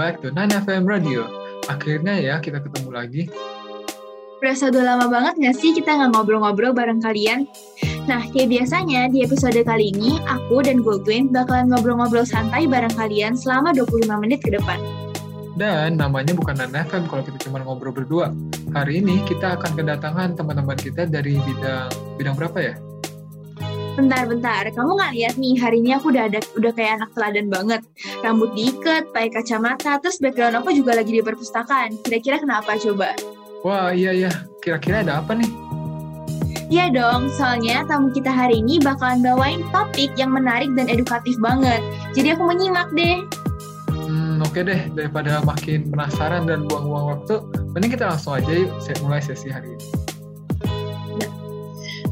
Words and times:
back 0.00 0.24
to 0.24 0.32
9FM 0.32 0.88
Radio. 0.88 1.28
Akhirnya 1.68 2.16
ya 2.16 2.40
kita 2.40 2.64
ketemu 2.64 2.88
lagi. 2.88 3.22
Berasa 4.40 4.72
udah 4.72 4.96
lama 4.96 5.12
banget 5.12 5.36
gak 5.36 5.56
sih 5.60 5.76
kita 5.76 5.92
nggak 5.92 6.16
ngobrol-ngobrol 6.16 6.72
bareng 6.72 7.04
kalian? 7.04 7.44
Nah, 8.08 8.24
kayak 8.32 8.48
biasanya 8.48 9.12
di 9.12 9.20
episode 9.20 9.60
kali 9.60 9.92
ini, 9.92 10.16
aku 10.24 10.64
dan 10.64 10.80
Goldwyn 10.80 11.28
bakalan 11.28 11.68
ngobrol-ngobrol 11.68 12.24
santai 12.24 12.64
bareng 12.64 12.96
kalian 12.96 13.36
selama 13.36 13.76
25 13.76 14.08
menit 14.24 14.40
ke 14.40 14.56
depan. 14.56 14.80
Dan 15.60 16.00
namanya 16.00 16.32
bukan 16.32 16.56
9FM 16.56 17.04
kalau 17.04 17.20
kita 17.20 17.36
cuma 17.44 17.60
ngobrol 17.60 17.92
berdua. 17.92 18.32
Hari 18.72 19.04
ini 19.04 19.20
kita 19.28 19.60
akan 19.60 19.76
kedatangan 19.76 20.32
teman-teman 20.32 20.80
kita 20.80 21.04
dari 21.04 21.36
bidang 21.44 21.92
bidang 22.16 22.40
berapa 22.40 22.58
ya? 22.64 22.74
Bentar-bentar, 23.98 24.70
kamu 24.70 24.90
nggak 24.94 25.12
lihat 25.18 25.34
nih 25.34 25.54
hari 25.58 25.82
ini 25.82 25.90
aku 25.98 26.14
udah 26.14 26.30
ada 26.30 26.38
udah 26.54 26.72
kayak 26.74 27.02
anak 27.02 27.10
teladan 27.14 27.46
banget. 27.50 27.80
Rambut 28.22 28.54
diikat, 28.54 29.10
pakai 29.10 29.30
kacamata, 29.34 29.98
terus 29.98 30.22
background 30.22 30.62
aku 30.62 30.70
juga 30.70 30.94
lagi 30.94 31.10
di 31.10 31.22
perpustakaan. 31.22 31.98
Kira-kira 32.06 32.38
kenapa 32.38 32.78
coba? 32.78 33.18
Wah 33.66 33.90
iya 33.90 34.14
iya, 34.14 34.30
kira-kira 34.62 35.02
ada 35.02 35.20
apa 35.20 35.34
nih? 35.34 35.50
Iya 36.70 36.86
dong, 36.94 37.34
soalnya 37.34 37.82
tamu 37.90 38.14
kita 38.14 38.30
hari 38.30 38.62
ini 38.62 38.78
bakalan 38.78 39.26
bawain 39.26 39.66
topik 39.74 40.14
yang 40.14 40.30
menarik 40.30 40.70
dan 40.78 40.86
edukatif 40.86 41.34
banget. 41.42 41.82
Jadi 42.14 42.38
aku 42.38 42.46
menyimak 42.46 42.86
deh. 42.94 43.26
Hmm, 43.90 44.38
oke 44.38 44.62
deh, 44.62 44.86
daripada 44.94 45.42
makin 45.42 45.90
penasaran 45.90 46.46
dan 46.46 46.70
buang-buang 46.70 47.18
waktu, 47.18 47.42
mending 47.74 47.98
kita 47.98 48.06
langsung 48.14 48.38
aja 48.38 48.54
yuk 48.54 48.70
mulai 49.02 49.18
sesi 49.18 49.50
hari 49.50 49.74
ini. 49.74 50.09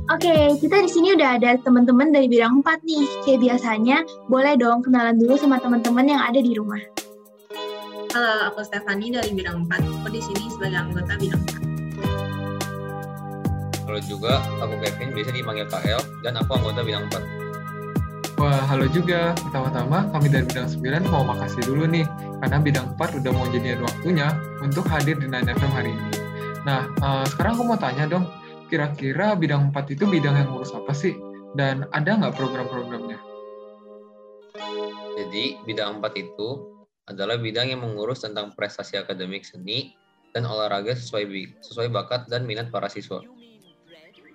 Oke, 0.08 0.56
kita 0.64 0.80
di 0.80 0.88
sini 0.88 1.12
udah 1.12 1.36
ada 1.36 1.60
teman-teman 1.60 2.08
dari 2.08 2.32
bidang 2.32 2.64
4 2.64 2.80
nih. 2.80 3.04
Kayak 3.28 3.40
biasanya, 3.44 4.08
boleh 4.32 4.56
dong 4.56 4.80
kenalan 4.80 5.20
dulu 5.20 5.36
sama 5.36 5.60
teman-teman 5.60 6.08
yang 6.08 6.24
ada 6.24 6.40
di 6.40 6.56
rumah. 6.56 6.80
Halo, 8.16 8.48
aku 8.48 8.64
Stefani 8.64 9.12
dari 9.12 9.36
bidang 9.36 9.68
4. 9.68 9.84
Aku 9.84 10.08
di 10.08 10.24
sini 10.24 10.48
sebagai 10.48 10.80
anggota 10.80 11.12
bidang 11.20 11.44
4. 11.60 13.84
Halo 13.84 14.00
juga, 14.00 14.40
aku 14.64 14.80
Kevin, 14.80 15.12
biasa 15.12 15.28
dipanggil 15.28 15.68
KL, 15.68 16.00
dan 16.24 16.40
aku 16.40 16.56
anggota 16.56 16.80
bidang 16.80 17.04
4. 17.12 18.40
Wah, 18.40 18.64
halo 18.64 18.88
juga. 18.88 19.36
Pertama-tama, 19.36 20.08
kami 20.08 20.32
dari 20.32 20.48
bidang 20.48 20.72
9 20.72 21.04
mau 21.12 21.20
makasih 21.20 21.68
dulu 21.68 21.84
nih, 21.84 22.08
karena 22.40 22.56
bidang 22.56 22.96
4 22.96 23.20
udah 23.20 23.32
mau 23.36 23.44
jadian 23.52 23.84
waktunya 23.84 24.32
untuk 24.64 24.88
hadir 24.88 25.20
di 25.20 25.28
9FM 25.28 25.68
hari 25.68 25.92
ini. 25.92 26.16
Nah, 26.64 26.88
uh, 27.04 27.28
sekarang 27.28 27.60
aku 27.60 27.64
mau 27.68 27.76
tanya 27.76 28.08
dong, 28.08 28.24
kira-kira 28.68 29.34
bidang 29.34 29.72
4 29.72 29.96
itu 29.96 30.04
bidang 30.04 30.36
yang 30.36 30.48
ngurus 30.52 30.72
apa 30.76 30.92
sih? 30.92 31.16
Dan 31.56 31.88
ada 31.96 32.10
nggak 32.14 32.36
program-programnya? 32.36 33.18
Jadi, 35.18 35.58
bidang 35.66 35.98
4 35.98 36.14
itu 36.14 36.78
adalah 37.08 37.40
bidang 37.40 37.72
yang 37.72 37.80
mengurus 37.80 38.22
tentang 38.22 38.52
prestasi 38.52 39.00
akademik 39.00 39.42
seni 39.42 39.96
dan 40.36 40.44
olahraga 40.44 40.92
sesuai 40.92 41.24
sesuai 41.64 41.88
bakat 41.88 42.28
dan 42.28 42.44
minat 42.44 42.68
para 42.68 42.86
siswa. 42.86 43.24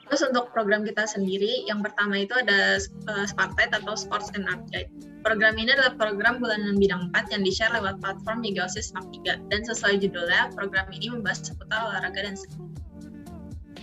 Terus 0.04 0.30
untuk 0.30 0.52
program 0.52 0.84
kita 0.84 1.08
sendiri, 1.08 1.64
yang 1.66 1.80
pertama 1.80 2.20
itu 2.20 2.36
ada 2.36 2.78
uh, 3.08 3.26
Spartet 3.26 3.72
atau 3.72 3.96
Sports 3.96 4.36
and 4.36 4.46
Art 4.46 4.62
Guide. 4.70 4.92
Program 5.24 5.56
ini 5.56 5.72
adalah 5.72 5.96
program 5.96 6.44
bulanan 6.44 6.76
bidang 6.76 7.10
4 7.16 7.34
yang 7.34 7.42
di-share 7.48 7.72
lewat 7.72 8.04
platform 8.04 8.44
Migosis 8.44 8.92
Smart 8.92 9.08
3. 9.10 9.48
Dan 9.48 9.64
sesuai 9.64 10.04
judulnya, 10.04 10.52
program 10.54 10.92
ini 10.92 11.08
membahas 11.08 11.48
seputar 11.48 11.88
olahraga 11.88 12.20
dan 12.20 12.36
seni. 12.36 12.73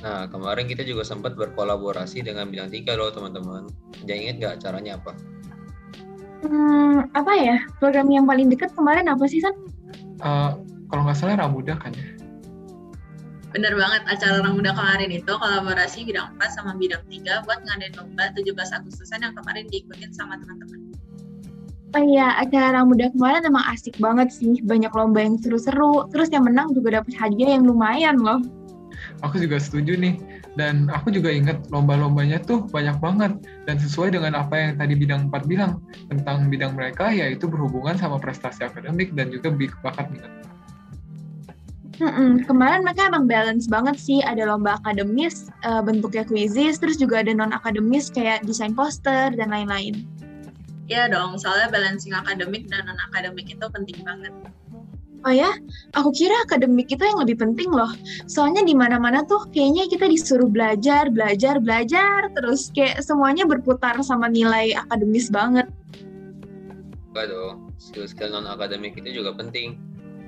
Nah, 0.01 0.25
kemarin 0.33 0.65
kita 0.65 0.81
juga 0.81 1.05
sempat 1.05 1.37
berkolaborasi 1.37 2.25
dengan 2.25 2.49
bidang 2.49 2.73
tiga 2.73 2.97
loh 2.97 3.13
teman-teman. 3.13 3.69
Jangan 4.09 4.21
ingat 4.25 4.37
nggak 4.41 4.57
caranya 4.65 4.93
apa? 4.97 5.13
Hmm, 6.41 7.05
apa 7.13 7.33
ya? 7.37 7.57
Program 7.77 8.09
yang 8.09 8.25
paling 8.25 8.49
dekat 8.49 8.73
kemarin 8.73 9.13
apa 9.13 9.29
sih, 9.29 9.45
San? 9.45 9.53
Uh, 10.25 10.57
kalau 10.89 11.05
nggak 11.05 11.21
salah 11.21 11.37
Ramuda 11.37 11.77
kan 11.77 11.93
ya? 11.93 12.09
Bener 13.53 13.77
banget, 13.77 14.03
acara 14.09 14.41
Ramuda 14.41 14.73
kemarin 14.73 15.11
itu 15.13 15.33
kolaborasi 15.37 16.09
bidang 16.09 16.33
4 16.41 16.57
sama 16.57 16.73
bidang 16.81 17.03
3 17.05 17.45
buat 17.45 17.61
ngadain 17.67 17.93
lomba 17.99 18.33
17 18.33 18.57
Agustusan 18.57 19.21
yang 19.21 19.35
kemarin 19.37 19.69
diikutin 19.69 20.17
sama 20.17 20.41
teman-teman. 20.41 20.81
Oh 21.91 22.05
iya, 22.07 22.39
acara 22.41 22.79
Ramuda 22.79 23.11
kemarin 23.13 23.45
emang 23.45 23.67
asik 23.69 23.99
banget 24.01 24.33
sih. 24.33 24.63
Banyak 24.65 24.95
lomba 24.97 25.27
yang 25.27 25.37
seru-seru. 25.43 26.09
Terus 26.15 26.31
yang 26.33 26.47
menang 26.47 26.73
juga 26.73 27.03
dapat 27.03 27.13
hadiah 27.19 27.59
yang 27.59 27.67
lumayan 27.67 28.17
loh 28.17 28.41
aku 29.21 29.41
juga 29.41 29.57
setuju 29.61 29.97
nih 29.97 30.17
dan 30.59 30.91
aku 30.91 31.15
juga 31.15 31.31
ingat 31.31 31.69
lomba-lombanya 31.71 32.43
tuh 32.43 32.67
banyak 32.69 32.97
banget 32.99 33.33
dan 33.65 33.77
sesuai 33.79 34.17
dengan 34.17 34.37
apa 34.37 34.55
yang 34.57 34.73
tadi 34.77 34.95
bidang 34.99 35.31
4 35.31 35.51
bilang 35.51 35.81
tentang 36.11 36.51
bidang 36.51 36.75
mereka 36.75 37.13
yaitu 37.13 37.47
berhubungan 37.47 37.97
sama 37.97 38.19
prestasi 38.19 38.67
akademik 38.67 39.15
dan 39.15 39.31
juga 39.31 39.53
bakat 39.85 40.11
minat. 40.11 40.33
Hmm, 42.01 42.41
kemarin 42.49 42.81
mereka 42.81 43.13
emang 43.13 43.29
balance 43.29 43.69
banget 43.69 44.01
sih, 44.01 44.25
ada 44.25 44.49
lomba 44.49 44.81
akademis, 44.81 45.53
uh, 45.69 45.85
bentuknya 45.85 46.25
quizzes, 46.25 46.81
terus 46.81 46.97
juga 46.97 47.21
ada 47.21 47.37
non-akademis 47.37 48.09
kayak 48.09 48.41
desain 48.49 48.73
poster 48.73 49.37
dan 49.37 49.53
lain-lain. 49.53 50.09
Iya 50.89 51.13
dong, 51.13 51.37
soalnya 51.37 51.69
balancing 51.69 52.17
akademik 52.17 52.73
dan 52.73 52.89
non-akademik 52.89 53.53
itu 53.53 53.63
penting 53.69 54.01
banget. 54.01 54.33
Oh 55.21 55.35
ya, 55.35 55.53
aku 55.93 56.17
kira 56.17 56.33
akademik 56.49 56.89
itu 56.89 57.05
yang 57.05 57.21
lebih 57.21 57.37
penting 57.37 57.69
loh. 57.69 57.93
Soalnya 58.25 58.65
di 58.65 58.73
mana-mana 58.73 59.21
tuh 59.29 59.45
kayaknya 59.53 59.85
kita 59.93 60.09
disuruh 60.09 60.49
belajar, 60.49 61.13
belajar, 61.13 61.61
belajar 61.61 62.33
terus 62.33 62.73
kayak 62.73 63.05
semuanya 63.05 63.45
berputar 63.45 64.01
sama 64.01 64.33
nilai 64.33 64.73
akademis 64.73 65.29
banget. 65.29 65.69
Enggak 67.13 67.27
dong, 67.29 67.69
skill-skill 67.77 68.33
non 68.33 68.49
akademik 68.49 68.97
itu 68.97 69.21
juga 69.21 69.37
penting. 69.37 69.77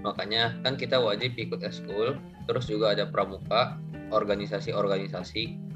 Makanya 0.04 0.60
kan 0.60 0.76
kita 0.76 1.00
wajib 1.00 1.38
ikut 1.40 1.64
eskul, 1.64 2.18
terus 2.44 2.68
juga 2.68 2.92
ada 2.92 3.08
pramuka, 3.08 3.80
organisasi-organisasi, 4.12 5.72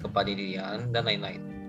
kepanitiaan 0.00 0.90
dan 0.90 1.02
lain-lain. 1.06 1.59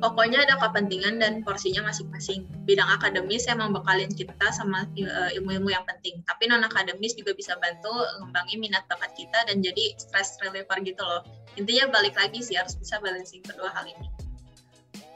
Pokoknya 0.00 0.48
ada 0.48 0.56
kepentingan 0.56 1.20
dan 1.20 1.44
porsinya 1.44 1.84
masing-masing. 1.84 2.48
Bidang 2.64 2.88
akademis 2.88 3.44
emang 3.52 3.76
bekalin 3.76 4.08
kita 4.08 4.48
sama 4.48 4.88
eh, 4.96 5.36
ilmu-ilmu 5.36 5.68
yang 5.68 5.84
penting. 5.84 6.24
Tapi 6.24 6.48
non 6.48 6.64
akademis 6.64 7.12
juga 7.20 7.36
bisa 7.36 7.52
bantu 7.60 7.92
ngembangin 8.24 8.64
minat 8.64 8.88
bakat 8.88 9.12
kita 9.12 9.44
dan 9.44 9.60
jadi 9.60 9.92
stress 10.00 10.40
reliever 10.40 10.80
gitu 10.80 11.04
loh. 11.04 11.20
Intinya 11.60 11.92
balik 11.92 12.16
lagi 12.16 12.40
sih 12.40 12.56
harus 12.56 12.80
bisa 12.80 12.96
balancing 13.04 13.44
kedua 13.44 13.68
hal 13.76 13.84
ini. 13.84 14.08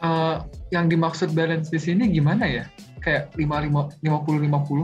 Uh, 0.04 0.44
yang 0.68 0.92
dimaksud 0.92 1.32
balance 1.32 1.72
di 1.72 1.80
sini 1.80 2.12
gimana 2.12 2.44
ya? 2.44 2.64
Kayak 3.00 3.32
50-50 3.40 4.04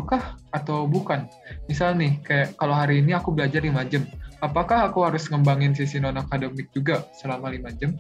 kah? 0.09 0.41
Atau 0.57 0.89
bukan? 0.89 1.29
Misal 1.69 2.01
nih, 2.01 2.17
kayak 2.25 2.57
kalau 2.57 2.73
hari 2.73 3.05
ini 3.05 3.13
aku 3.13 3.37
belajar 3.37 3.61
5 3.61 3.85
jam, 3.93 4.09
apakah 4.41 4.89
aku 4.89 5.05
harus 5.05 5.29
ngembangin 5.29 5.77
sisi 5.77 6.01
non-akademik 6.01 6.73
juga 6.73 7.05
selama 7.13 7.53
5 7.53 7.81
jam? 7.81 7.93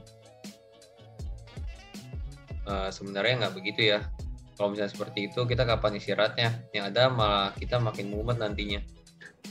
Uh, 2.71 2.89
sebenarnya 2.95 3.45
nggak 3.45 3.55
begitu 3.59 3.99
ya 3.99 4.07
kalau 4.55 4.73
misalnya 4.73 4.95
seperti 4.95 5.33
itu 5.33 5.41
kita 5.45 5.67
kapan 5.67 5.99
istirahatnya 5.99 6.49
yang 6.71 6.85
ada 6.89 7.11
malah 7.11 7.51
kita 7.59 7.83
makin 7.83 8.09
mumet 8.15 8.39
nantinya 8.39 8.81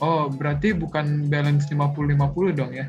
oh 0.00 0.32
berarti 0.32 0.72
bukan 0.72 1.28
balance 1.28 1.68
50-50 1.68 2.56
dong 2.56 2.72
ya 2.72 2.88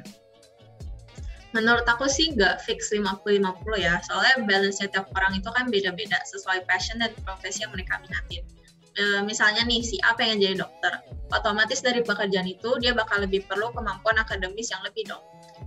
Menurut 1.52 1.84
aku 1.84 2.08
sih 2.08 2.31
nggak 2.31 2.64
fix 2.64 2.96
50-50 2.96 3.44
ya, 3.75 4.00
soalnya 4.08 4.47
balance 4.47 4.80
setiap 4.80 5.12
orang 5.20 5.36
itu 5.36 5.52
kan 5.52 5.68
beda-beda 5.68 6.16
sesuai 6.24 6.64
passion 6.64 7.03
dan 7.03 7.12
profesi 7.28 7.68
yang 7.68 7.75
mereka 7.75 8.00
minatin. 8.00 8.47
E, 8.96 9.03
misalnya 9.28 9.68
nih, 9.68 9.84
si 9.84 10.00
A 10.08 10.16
pengen 10.16 10.40
jadi 10.40 10.64
dokter, 10.64 11.03
otomatis 11.36 11.84
dari 11.84 12.08
pekerjaan 12.08 12.47
itu 12.47 12.80
dia 12.80 12.96
bakal 12.96 13.28
lebih 13.28 13.44
perlu 13.52 13.68
kemampuan 13.75 14.16
akademis 14.24 14.72
yang 14.72 14.80
lebih 14.88 15.12
dong. 15.12 15.20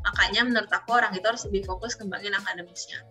Makanya 0.09 0.48
menurut 0.48 0.72
aku 0.72 0.89
orang 0.97 1.12
itu 1.12 1.24
harus 1.28 1.44
lebih 1.53 1.68
fokus 1.68 2.00
kembangin 2.00 2.33
akademisnya. 2.33 3.04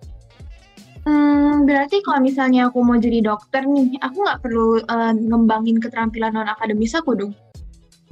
Hmm, 1.04 1.68
berarti 1.68 2.00
kalau 2.00 2.24
misalnya 2.24 2.72
aku 2.72 2.80
mau 2.80 2.96
jadi 2.96 3.20
dokter 3.20 3.68
nih, 3.68 4.00
aku 4.00 4.24
nggak 4.24 4.40
perlu 4.40 4.80
uh, 4.88 5.12
ngembangin 5.12 5.84
keterampilan 5.84 6.32
non 6.32 6.48
akademis 6.48 6.96
aku 6.96 7.12
dong. 7.16 7.34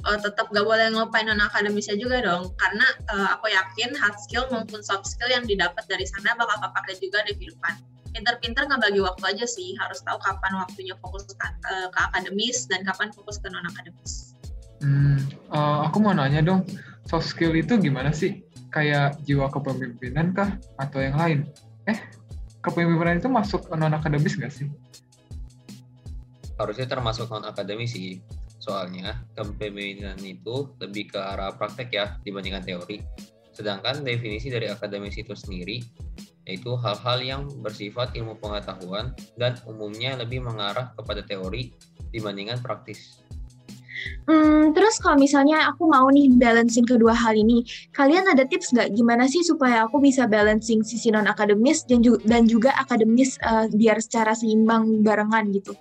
Oh, 0.02 0.18
tetap 0.18 0.50
gak 0.50 0.66
boleh 0.66 0.90
ngelupain 0.90 1.24
non 1.24 1.40
akademisnya 1.40 1.94
juga 1.96 2.20
dong, 2.20 2.52
karena 2.58 2.84
uh, 3.14 3.38
aku 3.38 3.48
yakin 3.48 3.94
hard 3.96 4.18
skill 4.18 4.44
maupun 4.52 4.82
soft 4.84 5.08
skill 5.08 5.30
yang 5.30 5.46
didapat 5.46 5.86
dari 5.88 6.04
sana 6.04 6.36
bakal 6.36 6.58
kepake 6.68 7.00
juga 7.00 7.24
di 7.24 7.32
kehidupan. 7.38 7.80
Pinter-pinter 8.12 8.68
nggak 8.68 8.82
bagi 8.82 9.00
waktu 9.00 9.24
aja 9.24 9.46
sih, 9.48 9.72
harus 9.80 10.04
tahu 10.04 10.20
kapan 10.20 10.52
waktunya 10.60 10.92
fokus 11.00 11.32
ke, 11.32 11.38
uh, 11.40 11.88
ke 11.88 11.98
akademis 12.12 12.68
dan 12.68 12.84
kapan 12.84 13.08
fokus 13.14 13.40
ke 13.40 13.48
non 13.48 13.64
akademis. 13.64 14.36
Hmm, 14.84 15.16
uh, 15.48 15.86
aku 15.88 16.02
mau 16.02 16.12
nanya 16.12 16.44
dong, 16.44 16.66
soft 17.08 17.24
skill 17.24 17.56
itu 17.56 17.80
gimana 17.80 18.12
sih? 18.12 18.44
Kayak 18.68 19.16
jiwa 19.24 19.48
kepemimpinan 19.48 20.36
kah 20.36 20.60
atau 20.76 20.98
yang 21.00 21.16
lain? 21.16 21.38
Eh, 21.86 21.98
kepemimpinan 22.62 23.18
itu 23.18 23.28
masuk 23.28 23.68
non 23.74 23.92
akademis 23.92 24.38
nggak 24.38 24.52
sih? 24.54 24.70
Harusnya 26.56 26.86
termasuk 26.86 27.28
non 27.28 27.44
akademis 27.44 27.92
sih. 27.92 28.22
Soalnya 28.62 29.26
kepemimpinan 29.34 30.22
itu 30.22 30.70
lebih 30.78 31.10
ke 31.10 31.18
arah 31.18 31.50
praktek 31.58 31.88
ya 31.90 32.06
dibandingkan 32.22 32.62
teori. 32.62 33.02
Sedangkan 33.52 34.06
definisi 34.06 34.48
dari 34.48 34.70
akademis 34.70 35.18
itu 35.18 35.34
sendiri 35.34 35.82
yaitu 36.42 36.74
hal-hal 36.74 37.18
yang 37.22 37.42
bersifat 37.62 38.10
ilmu 38.18 38.34
pengetahuan 38.42 39.14
dan 39.38 39.54
umumnya 39.62 40.18
lebih 40.18 40.42
mengarah 40.42 40.90
kepada 40.98 41.22
teori 41.22 41.70
dibandingkan 42.10 42.58
praktis. 42.58 43.22
Hmm, 44.22 44.70
terus 44.70 45.02
kalau 45.02 45.18
misalnya 45.18 45.66
aku 45.66 45.90
mau 45.90 46.06
nih 46.08 46.30
balancing 46.38 46.86
kedua 46.86 47.10
hal 47.10 47.34
ini, 47.34 47.66
kalian 47.90 48.30
ada 48.30 48.46
tips 48.46 48.70
nggak 48.70 48.94
gimana 48.94 49.26
sih 49.26 49.42
supaya 49.42 49.86
aku 49.86 49.98
bisa 49.98 50.30
balancing 50.30 50.86
sisi 50.86 51.10
non 51.10 51.26
akademis 51.26 51.82
dan 51.86 52.00
juga, 52.06 52.22
dan 52.24 52.46
juga 52.46 52.70
akademis 52.78 53.34
uh, 53.42 53.66
biar 53.74 53.98
secara 53.98 54.32
seimbang 54.32 55.02
barengan 55.02 55.50
gitu? 55.50 55.74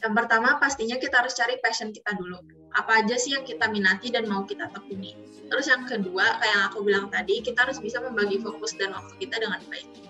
Yang 0.00 0.12
pertama 0.16 0.56
pastinya 0.56 0.96
kita 0.96 1.20
harus 1.20 1.36
cari 1.36 1.60
passion 1.60 1.92
kita 1.92 2.16
dulu. 2.16 2.40
Apa 2.72 3.04
aja 3.04 3.20
sih 3.20 3.36
yang 3.36 3.44
kita 3.44 3.68
minati 3.68 4.08
dan 4.08 4.24
mau 4.24 4.48
kita 4.48 4.72
tekuni. 4.72 5.12
Terus 5.50 5.66
yang 5.68 5.84
kedua, 5.84 6.40
kayak 6.40 6.52
yang 6.54 6.64
aku 6.72 6.78
bilang 6.86 7.06
tadi, 7.12 7.44
kita 7.44 7.68
harus 7.68 7.82
bisa 7.82 8.00
membagi 8.00 8.40
fokus 8.40 8.72
dan 8.80 8.96
waktu 8.96 9.12
kita 9.20 9.36
dengan 9.42 9.60
baik. 9.68 10.09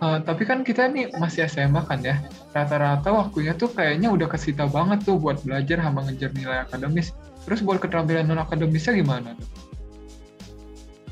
Uh, 0.00 0.16
tapi 0.24 0.48
kan 0.48 0.64
kita 0.64 0.88
nih 0.88 1.12
masih 1.20 1.44
SMA 1.44 1.84
kan 1.84 2.00
ya. 2.00 2.24
Rata-rata 2.56 3.12
waktunya 3.12 3.52
tuh 3.52 3.68
kayaknya 3.68 4.08
udah 4.08 4.32
kesita 4.32 4.64
banget 4.64 5.04
tuh 5.04 5.20
buat 5.20 5.44
belajar 5.44 5.76
sama 5.84 6.08
ngejar 6.08 6.32
nilai 6.32 6.64
akademis. 6.64 7.12
Terus 7.44 7.60
buat 7.60 7.84
keterampilan 7.84 8.24
non 8.24 8.40
akademisnya 8.40 8.96
gimana? 8.96 9.36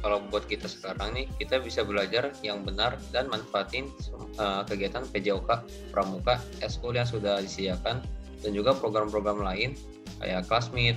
Kalau 0.00 0.24
buat 0.32 0.48
kita 0.48 0.70
sekarang 0.70 1.12
nih, 1.12 1.26
kita 1.36 1.60
bisa 1.60 1.84
belajar 1.84 2.32
yang 2.40 2.64
benar 2.64 2.96
dan 3.12 3.28
manfaatin 3.28 3.92
uh, 4.40 4.64
kegiatan 4.64 5.04
PJOK, 5.10 5.48
Pramuka, 5.92 6.40
eskul 6.64 6.96
yang 6.96 7.04
sudah 7.04 7.42
disediakan, 7.42 8.00
dan 8.40 8.50
juga 8.54 8.72
program-program 8.78 9.42
lain 9.42 9.74
kayak 10.22 10.46
classmeet, 10.46 10.96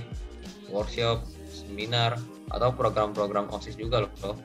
workshop, 0.70 1.20
seminar, 1.50 2.16
atau 2.54 2.70
program-program 2.70 3.50
OSIS 3.50 3.74
juga 3.76 4.06
loh. 4.22 4.38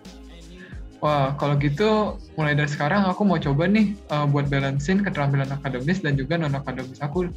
Wah, 0.97 1.37
kalau 1.37 1.53
gitu 1.61 2.17
mulai 2.33 2.57
dari 2.57 2.65
sekarang 2.65 3.05
aku 3.05 3.21
mau 3.21 3.37
coba 3.37 3.69
nih 3.69 3.93
uh, 4.09 4.25
buat 4.25 4.49
balancein 4.49 5.05
keterampilan 5.05 5.53
akademis 5.53 6.01
dan 6.01 6.17
juga 6.17 6.41
non 6.41 6.57
akademis 6.57 6.97
aku. 7.05 7.29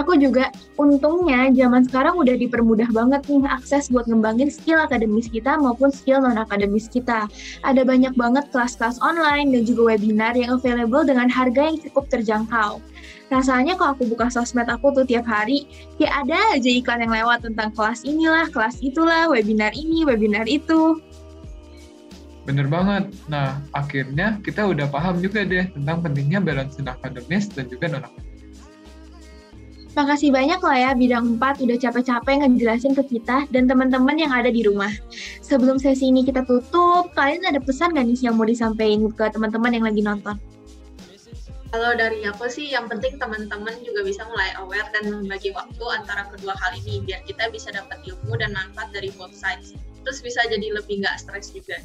Aku 0.00 0.16
juga 0.16 0.48
untungnya 0.80 1.52
zaman 1.52 1.84
sekarang 1.84 2.16
udah 2.16 2.32
dipermudah 2.32 2.88
banget 2.96 3.28
nih 3.28 3.44
akses 3.44 3.92
buat 3.92 4.08
ngembangin 4.08 4.48
skill 4.48 4.80
akademis 4.80 5.28
kita 5.28 5.60
maupun 5.60 5.92
skill 5.92 6.24
non 6.24 6.40
akademis 6.40 6.88
kita. 6.88 7.28
Ada 7.60 7.84
banyak 7.84 8.16
banget 8.16 8.48
kelas-kelas 8.50 8.98
online 9.04 9.52
dan 9.52 9.62
juga 9.68 9.94
webinar 9.94 10.32
yang 10.32 10.56
available 10.56 11.04
dengan 11.04 11.28
harga 11.28 11.70
yang 11.70 11.76
cukup 11.76 12.08
terjangkau. 12.08 12.80
Rasanya 13.28 13.76
kalau 13.76 13.92
aku 13.92 14.08
buka 14.08 14.32
sosmed 14.32 14.66
aku 14.68 14.96
tuh 14.96 15.04
tiap 15.04 15.28
hari, 15.28 15.68
ya 16.00 16.08
ada 16.24 16.40
aja 16.56 16.68
iklan 16.72 17.04
yang 17.04 17.12
lewat 17.12 17.44
tentang 17.44 17.72
kelas 17.76 18.04
inilah, 18.08 18.48
kelas 18.48 18.80
itulah, 18.80 19.28
webinar 19.28 19.76
ini, 19.76 20.08
webinar 20.08 20.48
itu. 20.48 21.00
Bener 22.42 22.66
banget. 22.66 23.14
Nah, 23.30 23.62
akhirnya 23.70 24.42
kita 24.42 24.66
udah 24.66 24.90
paham 24.90 25.22
juga 25.22 25.46
deh 25.46 25.70
tentang 25.78 26.02
pentingnya 26.02 26.42
balance 26.42 26.74
akademis 26.82 27.46
dan 27.54 27.70
juga 27.70 27.86
non-akademis. 27.86 28.32
Makasih 29.92 30.32
banyak 30.32 30.56
lah 30.64 30.76
ya 30.80 30.90
bidang 30.96 31.36
4 31.36 31.68
udah 31.68 31.76
capek-capek 31.76 32.40
ngejelasin 32.40 32.96
ke 32.96 33.04
kita 33.12 33.44
dan 33.52 33.68
teman-teman 33.68 34.16
yang 34.16 34.32
ada 34.32 34.48
di 34.48 34.64
rumah. 34.64 34.88
Sebelum 35.44 35.76
sesi 35.76 36.08
ini 36.08 36.24
kita 36.24 36.48
tutup, 36.48 37.12
kalian 37.12 37.44
ada 37.44 37.60
pesan 37.60 37.92
gak 37.92 38.08
nih 38.08 38.16
yang 38.24 38.40
mau 38.40 38.48
disampaikan 38.48 39.12
ke 39.12 39.24
teman-teman 39.28 39.76
yang 39.76 39.84
lagi 39.84 40.00
nonton? 40.00 40.40
Kalau 41.72 41.92
dari 41.96 42.24
aku 42.24 42.48
sih 42.48 42.72
yang 42.72 42.88
penting 42.88 43.20
teman-teman 43.20 43.72
juga 43.84 44.04
bisa 44.04 44.24
mulai 44.28 44.52
aware 44.60 44.88
dan 44.96 45.08
membagi 45.08 45.52
waktu 45.56 45.84
antara 45.92 46.28
kedua 46.28 46.56
hal 46.56 46.72
ini 46.84 47.04
biar 47.04 47.24
kita 47.28 47.52
bisa 47.52 47.72
dapat 47.72 48.00
ilmu 48.04 48.32
dan 48.40 48.56
manfaat 48.56 48.92
dari 48.96 49.12
both 49.16 49.32
sides. 49.36 49.76
Terus 50.04 50.24
bisa 50.24 50.40
jadi 50.48 50.72
lebih 50.72 51.04
nggak 51.04 51.20
stres 51.20 51.52
juga. 51.52 51.80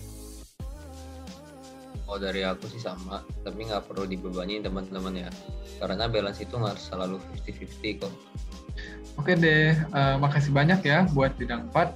Oh 2.08 2.16
dari 2.16 2.40
aku 2.48 2.72
sih 2.72 2.80
sama, 2.80 3.20
tapi 3.44 3.68
nggak 3.68 3.92
perlu 3.92 4.08
dibebani 4.08 4.64
teman-teman 4.64 5.28
ya. 5.28 5.30
Karena 5.84 6.08
balance 6.08 6.40
itu 6.40 6.56
nggak 6.56 6.80
selalu 6.80 7.20
50-50 7.44 8.00
kok. 8.00 8.14
Oke 9.20 9.36
deh, 9.36 9.76
uh, 9.92 10.16
makasih 10.16 10.56
banyak 10.56 10.80
ya 10.88 11.04
buat 11.12 11.36
bidang 11.36 11.68
4. 11.76 11.92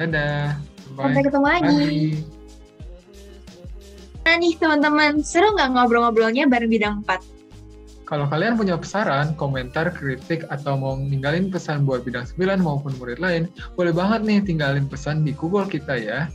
Dadah. 0.00 0.56
Bye. 0.96 1.04
Sampai 1.12 1.22
ketemu 1.28 1.46
lagi. 1.46 1.92
Nah 4.24 4.34
nih 4.40 4.56
teman-teman, 4.56 5.20
seru 5.20 5.52
nggak 5.52 5.76
ngobrol-ngobrolnya 5.76 6.48
bareng 6.48 6.72
bidang 6.72 6.94
4? 7.04 7.34
Kalau 8.04 8.28
kalian 8.28 8.56
punya 8.56 8.76
pesaran, 8.76 9.32
komentar, 9.36 9.92
kritik, 9.92 10.44
atau 10.52 10.76
mau 10.76 10.96
ninggalin 10.96 11.48
pesan 11.48 11.84
buat 11.88 12.04
bidang 12.04 12.24
9 12.36 12.60
maupun 12.64 12.92
murid 13.00 13.20
lain, 13.20 13.48
boleh 13.76 13.92
banget 13.92 14.24
nih 14.24 14.40
tinggalin 14.44 14.88
pesan 14.88 15.24
di 15.24 15.36
Google 15.36 15.68
kita 15.68 15.96
ya. 15.96 16.28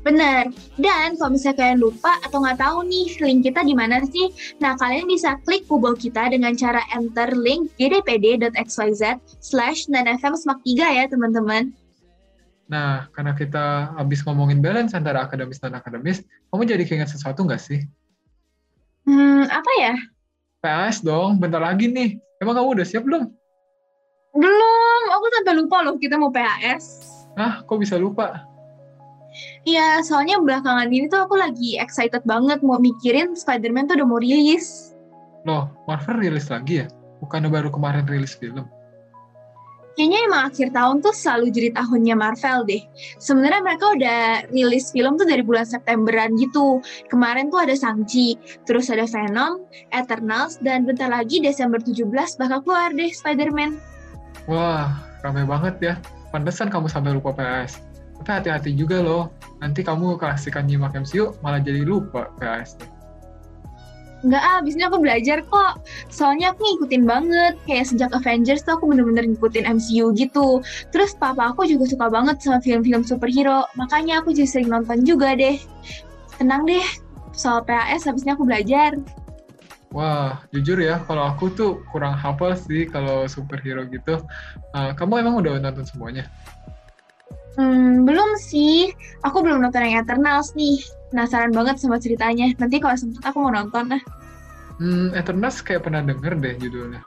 Benar. 0.00 0.48
Dan 0.80 1.20
kalau 1.20 1.36
misalnya 1.36 1.60
kalian 1.60 1.80
lupa 1.84 2.16
atau 2.24 2.40
nggak 2.40 2.56
tahu 2.56 2.88
nih 2.88 3.08
link 3.20 3.40
kita 3.44 3.60
di 3.60 3.76
mana 3.76 4.00
sih, 4.08 4.32
nah 4.56 4.72
kalian 4.80 5.04
bisa 5.04 5.36
klik 5.44 5.68
Google 5.68 5.92
kita 5.92 6.32
dengan 6.32 6.56
cara 6.56 6.80
enter 6.96 7.36
link 7.36 7.68
gdpd.xyz 7.76 9.20
slash 9.44 9.92
nanfm 9.92 10.32
3 10.32 10.64
ya 10.96 11.04
teman-teman. 11.04 11.76
Nah, 12.70 13.10
karena 13.12 13.34
kita 13.34 13.92
habis 13.98 14.22
ngomongin 14.22 14.62
balance 14.62 14.94
antara 14.94 15.26
akademis 15.26 15.58
dan 15.58 15.74
akademis, 15.74 16.22
kamu 16.48 16.62
jadi 16.64 16.84
keinget 16.86 17.10
sesuatu 17.10 17.42
nggak 17.42 17.60
sih? 17.60 17.82
Hmm, 19.04 19.42
apa 19.50 19.70
ya? 19.82 19.94
PAS 20.62 21.02
dong, 21.02 21.42
bentar 21.42 21.58
lagi 21.58 21.90
nih. 21.90 22.16
Emang 22.38 22.54
kamu 22.56 22.78
udah 22.78 22.86
siap 22.86 23.02
belum? 23.02 23.26
Belum, 24.32 25.02
aku 25.10 25.24
sampai 25.34 25.54
lupa 25.58 25.76
loh 25.82 25.98
kita 25.98 26.14
mau 26.14 26.30
PAS. 26.30 27.02
Ah, 27.34 27.60
kok 27.66 27.82
bisa 27.82 27.98
lupa? 27.98 28.49
Iya, 29.68 30.00
soalnya 30.00 30.40
belakangan 30.40 30.88
ini 30.88 31.04
tuh 31.12 31.28
aku 31.28 31.36
lagi 31.36 31.76
excited 31.76 32.24
banget 32.24 32.64
mau 32.64 32.80
mikirin 32.80 33.36
Spider-Man 33.36 33.92
tuh 33.92 34.00
udah 34.00 34.08
mau 34.08 34.16
rilis. 34.16 34.96
Loh, 35.44 35.68
Marvel 35.84 36.24
rilis 36.24 36.48
lagi 36.48 36.80
ya? 36.80 36.86
Bukannya 37.20 37.52
baru 37.52 37.68
kemarin 37.68 38.08
rilis 38.08 38.32
film? 38.32 38.64
Kayaknya 40.00 40.18
emang 40.32 40.42
akhir 40.48 40.68
tahun 40.72 40.96
tuh 41.04 41.12
selalu 41.12 41.46
jadi 41.52 41.68
tahunnya 41.76 42.16
Marvel 42.16 42.64
deh. 42.64 42.82
Sebenarnya 43.20 43.60
mereka 43.60 43.84
udah 43.92 44.20
rilis 44.48 44.88
film 44.96 45.20
tuh 45.20 45.28
dari 45.28 45.44
bulan 45.44 45.68
Septemberan 45.68 46.40
gitu. 46.40 46.80
Kemarin 47.12 47.52
tuh 47.52 47.68
ada 47.68 47.76
Shang-Chi, 47.76 48.40
terus 48.64 48.88
ada 48.88 49.04
Venom, 49.04 49.68
Eternals, 49.92 50.56
dan 50.64 50.88
bentar 50.88 51.12
lagi 51.12 51.44
Desember 51.44 51.76
17 51.76 52.08
bakal 52.40 52.64
keluar 52.64 52.96
deh 52.96 53.12
Spider-Man. 53.12 53.76
Wah, 54.48 54.88
ramai 55.20 55.44
banget 55.44 55.74
ya. 55.84 55.94
Pantesan 56.32 56.72
kamu 56.72 56.88
sampai 56.88 57.12
lupa 57.12 57.36
PS. 57.36 57.89
Tapi 58.20 58.30
hati-hati 58.36 58.76
juga 58.76 59.00
loh, 59.00 59.32
nanti 59.64 59.80
kamu 59.80 60.20
kasihkan 60.20 60.68
nyimak 60.68 60.92
MCU 60.92 61.32
malah 61.40 61.56
jadi 61.56 61.80
lupa 61.88 62.28
PS. 62.36 62.76
Enggak 64.20 64.42
ah, 64.44 64.60
abisnya 64.60 64.92
aku 64.92 65.00
belajar 65.00 65.40
kok. 65.48 65.80
Soalnya 66.12 66.52
aku 66.52 66.60
ngikutin 66.60 67.04
banget. 67.08 67.54
Kayak 67.64 67.88
sejak 67.88 68.12
Avengers 68.12 68.60
tuh 68.60 68.76
aku 68.76 68.92
bener-bener 68.92 69.24
ngikutin 69.24 69.64
MCU 69.64 70.12
gitu. 70.12 70.60
Terus 70.92 71.16
papa 71.16 71.56
aku 71.56 71.64
juga 71.64 71.88
suka 71.88 72.12
banget 72.12 72.36
sama 72.44 72.60
film-film 72.60 73.00
superhero. 73.00 73.64
Makanya 73.80 74.20
aku 74.20 74.36
jadi 74.36 74.48
sering 74.48 74.68
nonton 74.68 75.08
juga 75.08 75.32
deh. 75.32 75.56
Tenang 76.36 76.68
deh, 76.68 76.84
soal 77.32 77.64
PAS 77.64 78.04
habisnya 78.04 78.36
aku 78.36 78.44
belajar. 78.44 78.96
Wah, 79.90 80.38
jujur 80.54 80.78
ya, 80.78 81.02
kalau 81.02 81.26
aku 81.26 81.50
tuh 81.50 81.82
kurang 81.90 82.14
hafal 82.14 82.54
sih 82.54 82.86
kalau 82.86 83.26
superhero 83.26 83.82
gitu. 83.90 84.22
Uh, 84.70 84.94
kamu 84.94 85.26
emang 85.26 85.42
udah 85.42 85.58
nonton 85.58 85.82
semuanya? 85.82 86.30
Hmm, 87.58 88.06
belum 88.06 88.38
sih. 88.38 88.94
Aku 89.26 89.42
belum 89.42 89.64
nonton 89.64 89.82
yang 89.82 90.06
Eternals 90.06 90.54
nih. 90.54 90.78
Penasaran 91.10 91.50
banget 91.50 91.82
sama 91.82 91.98
ceritanya. 91.98 92.54
Nanti 92.58 92.78
kalau 92.78 92.94
sempet 92.94 93.22
aku 93.26 93.42
mau 93.42 93.50
nonton 93.50 93.90
lah. 93.96 94.02
Hmm, 94.78 95.10
Eternals 95.12 95.58
kayak 95.60 95.84
pernah 95.84 96.00
denger 96.00 96.38
deh 96.38 96.54
judulnya. 96.56 97.02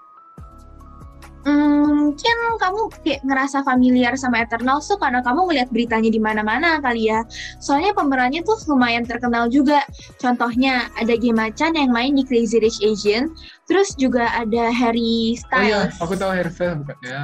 Hmm, 1.43 2.07
mungkin 2.15 2.37
kamu 2.55 2.81
kayak 3.03 3.19
ngerasa 3.27 3.67
familiar 3.67 4.15
sama 4.15 4.47
Eternals 4.47 4.87
tuh 4.87 4.95
karena 4.95 5.19
kamu 5.19 5.51
ngeliat 5.51 5.69
beritanya 5.75 6.07
di 6.07 6.21
mana-mana 6.21 6.79
kali 6.79 7.11
ya. 7.11 7.27
Soalnya 7.59 7.91
pemerannya 7.91 8.47
tuh 8.47 8.55
lumayan 8.71 9.03
terkenal 9.03 9.51
juga. 9.51 9.83
Contohnya 10.23 10.87
ada 10.95 11.19
Gemma 11.19 11.51
Chan 11.51 11.75
yang 11.75 11.91
main 11.91 12.15
di 12.15 12.23
Crazy 12.23 12.63
Rich 12.63 12.79
Asian, 12.79 13.27
terus 13.67 13.91
juga 13.99 14.31
ada 14.31 14.71
Harry 14.71 15.35
Styles. 15.35 15.67
Oh 15.67 15.67
iya, 15.67 15.81
aku 15.99 16.13
tahu 16.15 16.31
Harry 16.31 16.51
Styles 16.51 16.79
bukan 16.79 16.97
ya. 17.03 17.21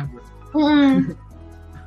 Hmm. 0.51 1.15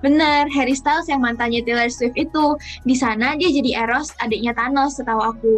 Bener, 0.03 0.51
Harry 0.51 0.75
Styles 0.75 1.07
yang 1.07 1.23
mantannya 1.23 1.63
Taylor 1.63 1.87
Swift 1.87 2.19
itu. 2.19 2.59
Di 2.83 2.99
sana 2.99 3.39
dia 3.39 3.49
jadi 3.49 3.87
Eros, 3.87 4.11
adiknya 4.19 4.51
Thanos 4.53 4.99
setahu 4.99 5.23
aku. 5.23 5.55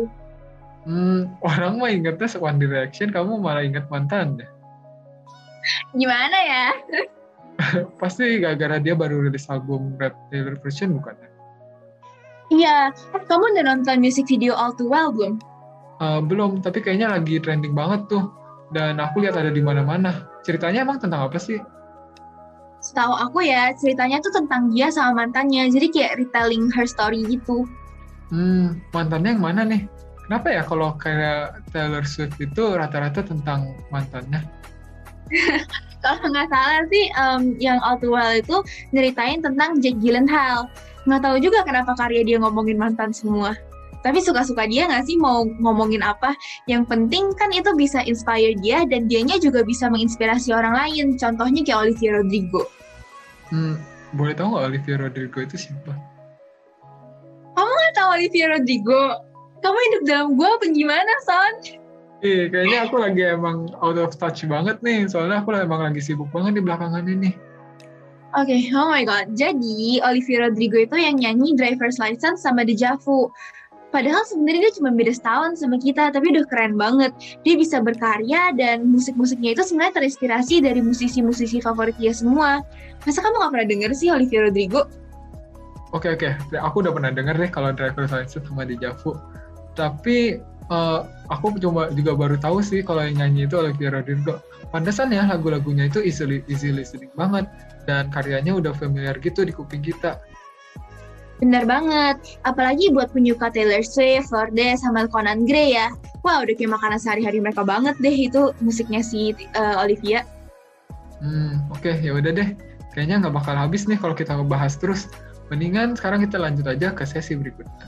Hmm, 0.85 1.33
orang 1.41 1.81
mah 1.81 1.89
ingetnya 1.89 2.29
One 2.37 2.61
Direction, 2.61 3.09
kamu 3.09 3.41
malah 3.41 3.65
inget 3.65 3.89
mantan 3.89 4.37
deh. 4.37 4.49
Gimana 5.97 6.39
ya? 6.45 6.67
Pasti 8.01 8.37
gara-gara 8.37 8.77
dia 8.77 8.93
baru 8.93 9.25
rilis 9.25 9.49
album 9.49 9.97
Red 9.97 10.13
Taylor 10.29 10.61
Version 10.61 10.93
bukan 11.01 11.17
ya? 11.17 11.29
Iya, 12.53 12.77
kamu 13.25 13.57
udah 13.57 13.65
nonton 13.65 13.97
music 14.05 14.29
video 14.29 14.53
All 14.53 14.77
Too 14.77 14.93
Well 14.93 15.09
belum? 15.17 15.41
Uh, 16.05 16.21
belum, 16.21 16.61
tapi 16.61 16.85
kayaknya 16.85 17.17
lagi 17.17 17.41
trending 17.41 17.73
banget 17.73 18.05
tuh. 18.13 18.29
Dan 18.77 19.01
aku 19.01 19.25
lihat 19.25 19.41
ada 19.41 19.49
di 19.49 19.65
mana-mana. 19.65 20.29
Ceritanya 20.45 20.85
emang 20.85 21.01
tentang 21.01 21.25
apa 21.25 21.41
sih? 21.41 21.57
Setahu 22.85 23.17
aku 23.17 23.49
ya 23.49 23.73
ceritanya 23.73 24.21
tuh 24.21 24.37
tentang 24.37 24.69
dia 24.69 24.93
sama 24.93 25.25
mantannya 25.25 25.73
jadi 25.73 25.87
kayak 25.89 26.13
retelling 26.21 26.69
her 26.69 26.85
story 26.85 27.25
gitu 27.25 27.65
hmm 28.29 28.77
mantannya 28.93 29.35
yang 29.35 29.43
mana 29.43 29.65
nih 29.65 29.83
kenapa 30.29 30.47
ya 30.53 30.63
kalau 30.65 30.97
kayak 30.97 31.61
Taylor 31.73 32.05
Swift 32.05 32.41
itu 32.41 32.65
rata-rata 32.77 33.21
tentang 33.21 33.77
mantannya? 33.93 34.41
kalau 36.05 36.29
nggak 36.29 36.49
salah 36.53 36.85
sih 36.89 37.05
um, 37.17 37.57
yang 37.61 37.81
All 37.81 37.97
Too 37.97 38.13
Well 38.13 38.41
itu 38.41 38.61
nyeritain 38.93 39.41
tentang 39.41 39.81
Jake 39.81 40.01
Gyllenhaal. 40.01 40.69
Nggak 41.05 41.21
tahu 41.25 41.37
juga 41.41 41.65
kenapa 41.65 41.93
karya 41.97 42.25
dia 42.25 42.37
ngomongin 42.41 42.77
mantan 42.81 43.13
semua. 43.13 43.57
Tapi 44.05 44.21
suka-suka 44.21 44.69
dia 44.69 44.85
nggak 44.85 45.09
sih 45.09 45.17
mau 45.17 45.49
ngomongin 45.65 46.05
apa? 46.05 46.37
Yang 46.69 46.93
penting 46.93 47.33
kan 47.41 47.49
itu 47.57 47.73
bisa 47.73 48.05
inspire 48.05 48.53
dia 48.61 48.85
dan 48.85 49.09
dianya 49.09 49.41
juga 49.41 49.65
bisa 49.65 49.89
menginspirasi 49.89 50.53
orang 50.53 50.77
lain. 50.77 51.17
Contohnya 51.17 51.65
kayak 51.65 51.89
Olivia 51.89 52.21
Rodrigo. 52.21 52.69
Hmm, 53.49 53.81
boleh 54.13 54.37
tahu 54.37 54.53
nggak 54.53 54.67
Olivia 54.69 54.97
Rodrigo 55.01 55.39
itu 55.41 55.57
siapa? 55.57 55.97
Kamu 57.57 57.71
nggak 57.73 57.95
tahu 57.97 58.09
Olivia 58.21 58.47
Rodrigo? 58.53 59.03
Kamu 59.65 59.79
hidup 59.89 60.03
dalam 60.05 60.29
gua 60.37 60.61
apa 60.61 60.67
gimana, 60.69 61.13
Son? 61.25 61.55
Iya, 62.25 62.49
kayaknya 62.53 62.79
aku 62.89 62.97
lagi 63.01 63.23
emang 63.25 63.73
out 63.81 63.97
of 63.97 64.17
touch 64.21 64.45
banget 64.45 64.77
nih. 64.85 65.09
Soalnya 65.09 65.41
aku 65.41 65.57
emang 65.57 65.81
lagi 65.81 66.05
sibuk 66.05 66.29
banget 66.29 66.61
di 66.61 66.63
belakangan 66.65 67.05
ini. 67.09 67.33
Oke, 68.35 68.51
okay, 68.51 68.61
oh 68.75 68.91
my 68.91 69.07
god. 69.07 69.31
Jadi, 69.39 70.03
Olivia 70.03 70.49
Rodrigo 70.51 70.75
itu 70.75 70.97
yang 70.99 71.23
nyanyi 71.23 71.55
Driver's 71.55 72.03
License 72.03 72.43
sama 72.43 72.67
Deja 72.67 72.99
Vu. 72.99 73.31
Padahal 73.95 74.27
sebenarnya 74.27 74.67
dia 74.67 74.75
cuma 74.83 74.91
beda 74.91 75.15
setahun 75.15 75.63
sama 75.63 75.79
kita, 75.79 76.11
tapi 76.11 76.35
udah 76.35 76.43
keren 76.51 76.75
banget. 76.75 77.15
Dia 77.47 77.55
bisa 77.55 77.79
berkarya 77.79 78.51
dan 78.59 78.91
musik-musiknya 78.91 79.55
itu 79.55 79.63
sebenarnya 79.63 80.03
terinspirasi 80.03 80.67
dari 80.67 80.83
musisi-musisi 80.83 81.63
favorit 81.63 81.95
dia 82.03 82.11
semua. 82.11 82.59
Masa 83.07 83.23
kamu 83.23 83.39
gak 83.39 83.53
pernah 83.55 83.69
denger 83.71 83.91
sih 83.95 84.11
Olivia 84.11 84.51
Rodrigo? 84.51 84.91
Oke 85.95 86.11
okay, 86.11 86.35
oke, 86.35 86.51
okay. 86.51 86.59
aku 86.59 86.83
udah 86.83 86.91
pernah 86.91 87.15
denger 87.15 87.39
deh 87.39 87.51
kalau 87.55 87.71
Driver 87.71 88.11
License 88.11 88.43
sama 88.43 88.67
Deja 88.67 88.99
Vu. 88.99 89.15
Tapi 89.79 90.43
uh, 90.75 91.07
aku 91.31 91.55
cuma 91.63 91.87
juga 91.95 92.19
baru 92.19 92.35
tahu 92.35 92.67
sih 92.67 92.83
kalau 92.83 93.07
yang 93.07 93.23
nyanyi 93.23 93.47
itu 93.47 93.63
Olivia 93.63 93.95
Rodrigo. 93.95 94.43
Pantesan 94.75 95.15
ya 95.15 95.23
lagu-lagunya 95.23 95.87
itu 95.87 96.03
easy, 96.03 96.43
easy 96.51 96.75
listening 96.75 97.15
banget 97.15 97.47
dan 97.87 98.11
karyanya 98.11 98.59
udah 98.59 98.75
familiar 98.75 99.15
gitu 99.23 99.47
di 99.47 99.55
kuping 99.55 99.87
kita. 99.87 100.19
Bener 101.43 101.67
banget, 101.67 102.39
apalagi 102.47 102.95
buat 102.95 103.11
penyuka 103.11 103.51
Taylor 103.51 103.83
Swift, 103.83 104.31
Lorde, 104.31 104.79
sama 104.79 105.11
Conan 105.11 105.45
Gray 105.45 105.75
ya. 105.75 105.91
Wah, 106.23 106.47
udah 106.47 106.55
kayak 106.55 106.73
makanan 106.73 106.99
sehari-hari 107.03 107.43
mereka 107.43 107.67
banget 107.67 107.99
deh 107.99 108.15
itu 108.15 108.55
musiknya 108.63 109.03
si 109.03 109.35
uh, 109.59 109.83
Olivia. 109.83 110.23
Hmm, 111.19 111.59
oke, 111.75 111.85
okay, 111.85 111.99
ya 112.01 112.15
udah 112.15 112.33
deh. 112.33 112.49
Kayaknya 112.95 113.27
nggak 113.27 113.35
bakal 113.35 113.55
habis 113.59 113.91
nih 113.91 113.99
kalau 113.99 114.15
kita 114.15 114.39
ngebahas 114.39 114.79
terus. 114.79 115.11
Mendingan 115.53 115.99
sekarang 115.99 116.25
kita 116.25 116.41
lanjut 116.41 116.65
aja 116.71 116.95
ke 116.95 117.05
sesi 117.05 117.37
berikutnya. 117.37 117.87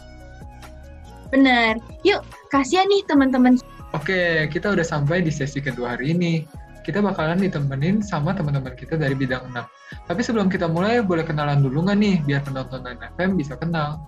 Bener. 1.31 1.79
Yuk, 2.03 2.27
kasihan 2.51 2.85
nih 2.91 3.07
teman-teman. 3.07 3.57
Oke, 3.95 4.51
kita 4.51 4.75
udah 4.75 4.85
sampai 4.85 5.23
di 5.23 5.33
sesi 5.33 5.63
kedua 5.63 5.97
hari 5.97 6.13
ini 6.13 6.45
kita 6.87 7.03
bakalan 7.03 7.43
ditemenin 7.43 7.99
sama 7.99 8.31
teman-teman 8.31 8.71
kita 8.79 8.95
dari 8.95 9.19
bidang 9.19 9.51
6. 9.51 10.07
Tapi 10.07 10.21
sebelum 10.23 10.47
kita 10.47 10.71
mulai, 10.71 11.03
boleh 11.03 11.27
kenalan 11.27 11.59
dulu 11.59 11.83
nggak 11.83 11.99
nih, 11.99 12.17
biar 12.23 12.47
penonton 12.47 12.87
FM 13.19 13.35
bisa 13.35 13.59
kenal. 13.59 13.99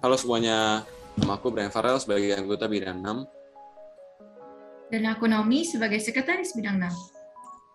Halo 0.00 0.16
semuanya, 0.16 0.80
nama 1.20 1.36
aku 1.36 1.52
Brian 1.52 1.68
Farrell 1.68 2.00
sebagai 2.00 2.32
anggota 2.32 2.64
bidang 2.64 3.04
6. 3.04 3.28
Dan 4.88 5.04
aku 5.12 5.28
Naomi 5.28 5.68
sebagai 5.68 6.00
sekretaris 6.00 6.56
bidang 6.56 6.80
6. 6.88 6.88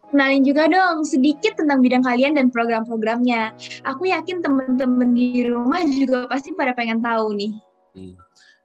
Kenalin 0.10 0.42
juga 0.42 0.66
dong 0.66 1.06
sedikit 1.06 1.54
tentang 1.54 1.86
bidang 1.86 2.02
kalian 2.02 2.34
dan 2.34 2.50
program-programnya. 2.50 3.54
Aku 3.86 4.10
yakin 4.10 4.42
teman-teman 4.42 5.14
di 5.14 5.46
rumah 5.46 5.86
juga 5.86 6.26
pasti 6.26 6.50
pada 6.58 6.74
pengen 6.74 6.98
tahu 6.98 7.38
nih. 7.38 7.54
Hmm. 7.94 8.18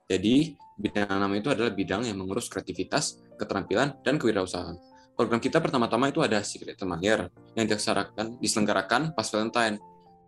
Jadi, 0.09 0.57
Bidang 0.81 1.21
6 1.21 1.41
itu 1.45 1.49
adalah 1.53 1.73
bidang 1.77 2.09
yang 2.09 2.17
mengurus 2.17 2.49
kreativitas, 2.49 3.21
keterampilan, 3.37 4.01
dan 4.01 4.17
kewirausahaan. 4.17 4.81
Program 5.13 5.37
kita 5.37 5.61
pertama-tama 5.61 6.09
itu 6.09 6.25
ada 6.25 6.41
Secret 6.41 6.81
Year 7.05 7.29
yang 7.53 7.69
diselenggarakan, 7.69 8.41
diselenggarakan 8.41 9.03
pas 9.13 9.29
Valentine. 9.29 9.77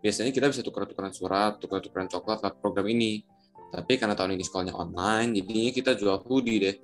Biasanya 0.05 0.29
kita 0.29 0.53
bisa 0.53 0.61
tukar-tukaran 0.61 1.09
surat, 1.09 1.57
tukar-tukaran 1.57 2.05
coklat 2.05 2.45
lewat 2.45 2.55
program 2.61 2.85
ini. 2.93 3.25
Tapi 3.73 3.97
karena 3.97 4.13
tahun 4.13 4.37
ini 4.37 4.45
sekolahnya 4.45 4.77
online, 4.77 5.41
jadi 5.41 5.73
kita 5.73 5.91
jual 5.97 6.21
hoodie 6.29 6.61
deh. 6.61 6.75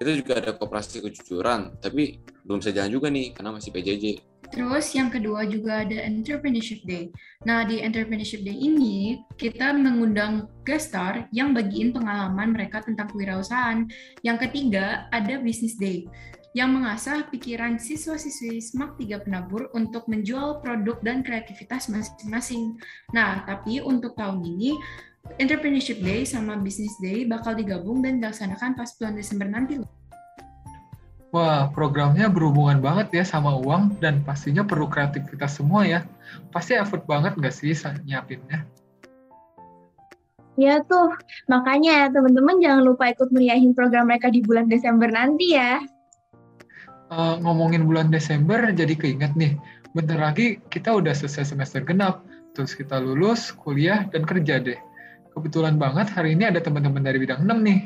Kita 0.00 0.10
juga 0.16 0.40
ada 0.40 0.56
kooperasi 0.56 1.04
kejujuran, 1.04 1.76
tapi 1.84 2.24
belum 2.48 2.64
bisa 2.64 2.72
jalan 2.72 2.88
juga 2.88 3.12
nih 3.12 3.36
karena 3.36 3.52
masih 3.52 3.68
PJJ. 3.68 4.04
Terus 4.48 4.90
yang 4.96 5.12
kedua 5.12 5.44
juga 5.44 5.84
ada 5.84 5.98
Entrepreneurship 6.08 6.82
Day. 6.88 7.12
Nah, 7.44 7.68
di 7.68 7.84
Entrepreneurship 7.84 8.42
Day 8.42 8.56
ini 8.56 9.20
kita 9.36 9.76
mengundang 9.76 10.48
guest 10.64 10.92
star 10.92 11.28
yang 11.30 11.52
bagiin 11.52 11.92
pengalaman 11.92 12.56
mereka 12.56 12.80
tentang 12.80 13.12
kewirausahaan. 13.12 13.84
Yang 14.24 14.48
ketiga 14.48 15.06
ada 15.12 15.36
Business 15.40 15.76
Day 15.76 16.08
yang 16.56 16.72
mengasah 16.72 17.28
pikiran 17.28 17.76
siswa-siswi 17.76 18.58
SMAK 18.58 18.98
3 19.04 19.24
Penabur 19.28 19.68
untuk 19.76 20.08
menjual 20.08 20.64
produk 20.64 20.96
dan 21.04 21.20
kreativitas 21.20 21.92
masing-masing. 21.92 22.80
Nah, 23.12 23.44
tapi 23.44 23.84
untuk 23.84 24.16
tahun 24.16 24.40
ini 24.42 24.74
Entrepreneurship 25.36 26.00
Day 26.00 26.24
sama 26.24 26.56
Business 26.56 26.96
Day 27.04 27.28
bakal 27.28 27.52
digabung 27.52 28.00
dan 28.00 28.16
dilaksanakan 28.16 28.80
pas 28.80 28.90
bulan 28.96 29.14
Desember 29.14 29.44
nanti. 29.44 29.97
Wah, 31.28 31.68
programnya 31.76 32.32
berhubungan 32.32 32.80
banget 32.80 33.20
ya 33.20 33.24
sama 33.24 33.52
uang 33.60 34.00
dan 34.00 34.24
pastinya 34.24 34.64
perlu 34.64 34.88
kreativitas 34.88 35.60
semua 35.60 35.84
ya. 35.84 36.00
Pasti 36.48 36.72
effort 36.72 37.04
banget 37.04 37.36
nggak 37.36 37.52
sih 37.52 37.76
nyiapinnya? 38.08 38.64
Ya 40.58 40.82
tuh, 40.88 41.14
makanya 41.46 42.10
teman-teman 42.10 42.58
jangan 42.58 42.82
lupa 42.82 43.12
ikut 43.12 43.28
meriahin 43.30 43.76
program 43.76 44.08
mereka 44.08 44.32
di 44.32 44.40
bulan 44.40 44.66
Desember 44.72 45.06
nanti 45.12 45.54
ya. 45.54 45.84
Uh, 47.12 47.36
ngomongin 47.44 47.84
bulan 47.84 48.08
Desember 48.08 48.58
jadi 48.72 48.96
keinget 48.96 49.36
nih, 49.36 49.54
bentar 49.92 50.18
lagi 50.18 50.58
kita 50.72 50.96
udah 50.96 51.12
selesai 51.12 51.54
semester 51.54 51.84
genap, 51.84 52.24
terus 52.56 52.72
kita 52.72 52.98
lulus, 52.98 53.52
kuliah, 53.52 54.08
dan 54.10 54.24
kerja 54.24 54.58
deh. 54.58 54.80
Kebetulan 55.36 55.76
banget 55.78 56.10
hari 56.10 56.34
ini 56.34 56.50
ada 56.50 56.58
teman-teman 56.58 57.04
dari 57.04 57.22
bidang 57.22 57.46
6 57.46 57.54
nih. 57.62 57.80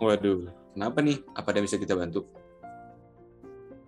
Waduh, 0.00 0.59
Kenapa 0.80 1.04
nih? 1.04 1.20
Apa 1.36 1.52
ada 1.52 1.60
bisa 1.60 1.76
kita 1.76 1.92
bantu? 1.92 2.24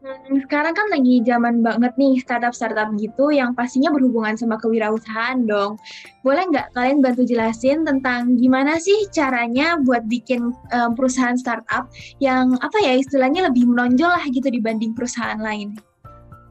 Hmm, 0.04 0.44
sekarang 0.44 0.76
kan 0.76 0.92
lagi 0.92 1.24
zaman 1.24 1.64
banget 1.64 1.96
nih 1.96 2.20
startup-startup 2.20 2.92
gitu 3.00 3.32
yang 3.32 3.56
pastinya 3.56 3.88
berhubungan 3.88 4.36
sama 4.36 4.60
kewirausahaan 4.60 5.40
dong. 5.48 5.80
Boleh 6.20 6.44
nggak 6.52 6.76
kalian 6.76 7.00
bantu 7.00 7.24
jelasin 7.24 7.88
tentang 7.88 8.36
gimana 8.36 8.76
sih 8.76 9.08
caranya 9.08 9.80
buat 9.80 10.04
bikin 10.04 10.52
um, 10.52 10.90
perusahaan 10.92 11.32
startup 11.40 11.88
yang 12.20 12.60
apa 12.60 12.76
ya 12.84 13.00
istilahnya 13.00 13.48
lebih 13.48 13.72
menonjol 13.72 14.12
lah 14.12 14.28
gitu 14.28 14.52
dibanding 14.52 14.92
perusahaan 14.92 15.40
lain? 15.40 15.72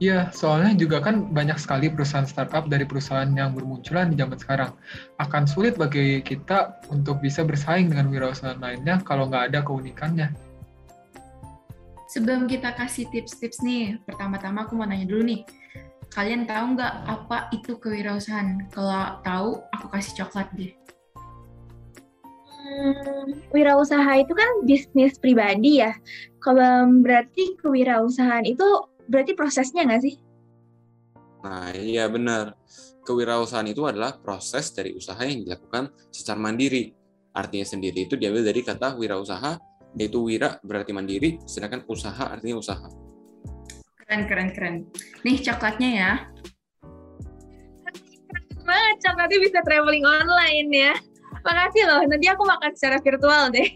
Iya, 0.02 0.34
soalnya 0.34 0.74
juga 0.74 0.98
kan 0.98 1.30
banyak 1.30 1.62
sekali 1.62 1.86
perusahaan 1.86 2.26
startup 2.26 2.66
dari 2.66 2.90
perusahaan 2.90 3.30
yang 3.38 3.54
bermunculan 3.54 4.10
di 4.10 4.18
zaman 4.18 4.34
sekarang. 4.34 4.74
Akan 5.22 5.46
sulit 5.46 5.78
bagi 5.78 6.26
kita 6.26 6.82
untuk 6.90 7.22
bisa 7.22 7.46
bersaing 7.46 7.94
dengan 7.94 8.10
wirausahaan 8.10 8.58
lainnya 8.58 8.98
kalau 9.06 9.30
nggak 9.30 9.54
ada 9.54 9.60
keunikannya. 9.62 10.34
Sebelum 12.10 12.50
kita 12.50 12.74
kasih 12.74 13.14
tips-tips 13.14 13.62
nih, 13.62 14.02
pertama-tama 14.02 14.66
aku 14.66 14.74
mau 14.74 14.90
nanya 14.90 15.06
dulu 15.06 15.22
nih. 15.22 15.46
Kalian 16.10 16.50
tahu 16.50 16.82
nggak 16.82 16.94
apa 17.06 17.54
itu 17.54 17.78
kewirausahaan? 17.78 18.74
Kalau 18.74 19.22
tahu, 19.22 19.62
aku 19.70 19.86
kasih 19.94 20.26
coklat 20.26 20.50
deh. 20.58 20.74
Hmm, 22.58 23.38
wirausaha 23.54 24.18
itu 24.18 24.34
kan 24.34 24.66
bisnis 24.66 25.22
pribadi 25.22 25.86
ya. 25.86 25.94
Kalau 26.42 26.90
berarti 27.06 27.54
kewirausahaan 27.62 28.50
itu 28.50 28.66
berarti 29.12 29.36
prosesnya 29.36 29.84
nggak 29.84 30.02
sih? 30.08 30.16
Nah, 31.44 31.76
iya 31.76 32.08
benar. 32.08 32.56
Kewirausahaan 33.04 33.68
itu 33.68 33.84
adalah 33.84 34.16
proses 34.16 34.72
dari 34.72 34.96
usaha 34.96 35.20
yang 35.26 35.44
dilakukan 35.44 35.92
secara 36.14 36.40
mandiri. 36.40 36.96
Artinya 37.36 37.66
sendiri 37.68 38.08
itu 38.08 38.16
diambil 38.16 38.48
dari 38.48 38.62
kata 38.64 38.96
wirausaha, 38.96 39.58
yaitu 39.98 40.22
wira 40.24 40.62
berarti 40.64 40.96
mandiri, 40.96 41.42
sedangkan 41.44 41.84
usaha 41.90 42.32
artinya 42.32 42.62
usaha. 42.62 42.88
Keren, 44.06 44.28
keren, 44.30 44.50
keren. 44.56 44.76
Nih 45.26 45.42
coklatnya 45.42 45.90
ya. 45.90 46.12
Keren 48.30 48.64
banget, 48.64 48.96
coklatnya 49.04 49.40
bisa 49.42 49.60
traveling 49.66 50.06
online 50.06 50.70
ya. 50.72 50.94
Makasih 51.42 51.84
loh, 51.90 52.02
nanti 52.06 52.28
aku 52.30 52.44
makan 52.46 52.72
secara 52.78 53.02
virtual 53.02 53.50
deh. 53.50 53.70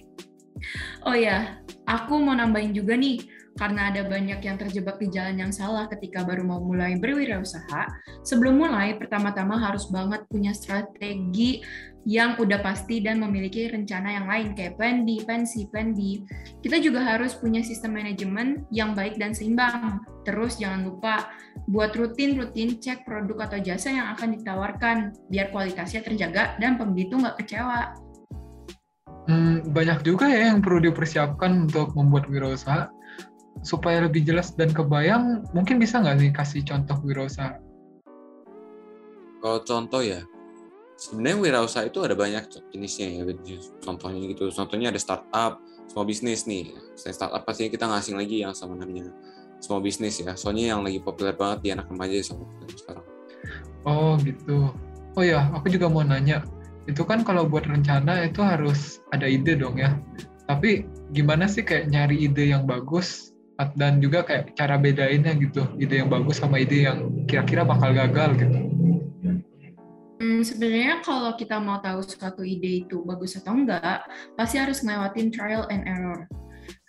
Oh 1.02 1.18
ya, 1.18 1.60
aku 1.90 2.22
mau 2.22 2.38
nambahin 2.38 2.78
juga 2.78 2.94
nih, 2.94 3.26
karena 3.56 3.88
ada 3.92 4.04
banyak 4.04 4.44
yang 4.44 4.60
terjebak 4.60 5.00
di 5.00 5.08
jalan 5.08 5.40
yang 5.40 5.52
salah 5.52 5.88
ketika 5.88 6.28
baru 6.28 6.44
mau 6.44 6.60
mulai 6.60 7.00
berwirausaha, 7.00 7.88
sebelum 8.28 8.60
mulai 8.60 9.00
pertama-tama 9.00 9.56
harus 9.56 9.88
banget 9.88 10.28
punya 10.28 10.52
strategi 10.52 11.64
yang 12.06 12.38
udah 12.38 12.62
pasti 12.62 13.02
dan 13.02 13.18
memiliki 13.18 13.66
rencana 13.66 14.14
yang 14.14 14.30
lain 14.30 14.54
kayak 14.54 14.78
plan 14.78 15.08
D, 15.08 15.26
plan 15.26 15.42
C, 15.42 15.66
plan 15.74 15.96
D. 15.98 16.22
Kita 16.62 16.78
juga 16.78 17.02
harus 17.02 17.34
punya 17.34 17.66
sistem 17.66 17.98
manajemen 17.98 18.62
yang 18.70 18.94
baik 18.94 19.18
dan 19.18 19.34
seimbang. 19.34 20.04
Terus 20.22 20.62
jangan 20.62 20.86
lupa 20.86 21.34
buat 21.66 21.98
rutin-rutin 21.98 22.78
cek 22.78 23.10
produk 23.10 23.50
atau 23.50 23.58
jasa 23.58 23.90
yang 23.90 24.08
akan 24.14 24.38
ditawarkan 24.38 24.98
biar 25.34 25.50
kualitasnya 25.50 26.06
terjaga 26.06 26.54
dan 26.62 26.78
pembeli 26.78 27.10
itu 27.10 27.18
nggak 27.18 27.42
kecewa. 27.42 27.98
Hmm, 29.26 29.66
banyak 29.74 30.06
juga 30.06 30.30
ya 30.30 30.54
yang 30.54 30.62
perlu 30.62 30.86
dipersiapkan 30.86 31.66
untuk 31.66 31.98
membuat 31.98 32.30
wirausaha. 32.30 32.94
Supaya 33.64 34.04
lebih 34.04 34.28
jelas 34.28 34.52
dan 34.58 34.74
kebayang, 34.74 35.48
mungkin 35.56 35.80
bisa 35.80 36.02
nggak 36.02 36.16
nih 36.20 36.32
kasih 36.36 36.62
contoh 36.66 36.98
wirausaha? 37.06 37.62
Kalau 39.40 39.60
contoh 39.62 40.02
ya, 40.02 40.26
sebenarnya 40.98 41.38
wirausaha 41.40 41.86
itu 41.86 42.02
ada 42.02 42.18
banyak 42.18 42.50
jenisnya 42.74 43.22
ya. 43.22 43.24
Contohnya 43.84 44.26
gitu, 44.26 44.50
contohnya 44.52 44.90
ada 44.90 45.00
startup, 45.00 45.62
small 45.88 46.08
business 46.08 46.50
nih. 46.50 46.74
Selain 46.98 47.16
startup 47.16 47.42
pasti 47.46 47.70
kita 47.70 47.86
ngasih 47.86 48.18
lagi 48.18 48.42
yang 48.42 48.58
sama 48.58 48.76
namanya 48.76 49.14
small 49.62 49.80
business 49.82 50.20
ya. 50.20 50.34
Soalnya 50.34 50.76
yang 50.76 50.82
lagi 50.82 50.98
populer 51.00 51.38
banget 51.38 51.60
di 51.62 51.70
anak 51.72 51.88
remaja 51.90 52.18
sama 52.26 52.50
sekarang. 52.74 53.06
Oh 53.86 54.18
gitu. 54.22 54.74
Oh 55.16 55.24
ya, 55.24 55.48
aku 55.54 55.72
juga 55.72 55.88
mau 55.88 56.04
nanya 56.04 56.44
itu 56.86 57.02
kan 57.02 57.26
kalau 57.26 57.50
buat 57.50 57.66
rencana 57.66 58.30
itu 58.30 58.46
harus 58.46 59.02
ada 59.10 59.26
ide 59.26 59.58
dong 59.58 59.78
ya. 59.78 59.98
Tapi 60.46 60.86
gimana 61.18 61.50
sih 61.50 61.66
kayak 61.66 61.90
nyari 61.90 62.30
ide 62.30 62.54
yang 62.54 62.70
bagus 62.70 63.34
dan 63.76 64.04
juga 64.04 64.28
kayak 64.28 64.56
cara 64.60 64.76
bedainnya 64.76 65.32
gitu, 65.40 65.64
ide 65.80 66.04
yang 66.04 66.12
bagus 66.12 66.44
sama 66.44 66.60
ide 66.60 66.88
yang 66.88 67.12
kira-kira 67.24 67.64
bakal 67.64 67.96
gagal 67.96 68.36
gitu. 68.36 68.60
Hmm, 70.16 70.42
sebenarnya 70.48 71.04
kalau 71.04 71.36
kita 71.36 71.60
mau 71.60 71.84
tahu 71.84 72.00
suatu 72.04 72.44
ide 72.44 72.88
itu 72.88 73.04
bagus 73.04 73.36
atau 73.36 73.52
enggak, 73.56 74.08
pasti 74.40 74.56
harus 74.56 74.80
ngelewatin 74.80 75.28
trial 75.32 75.68
and 75.68 75.84
error. 75.88 76.28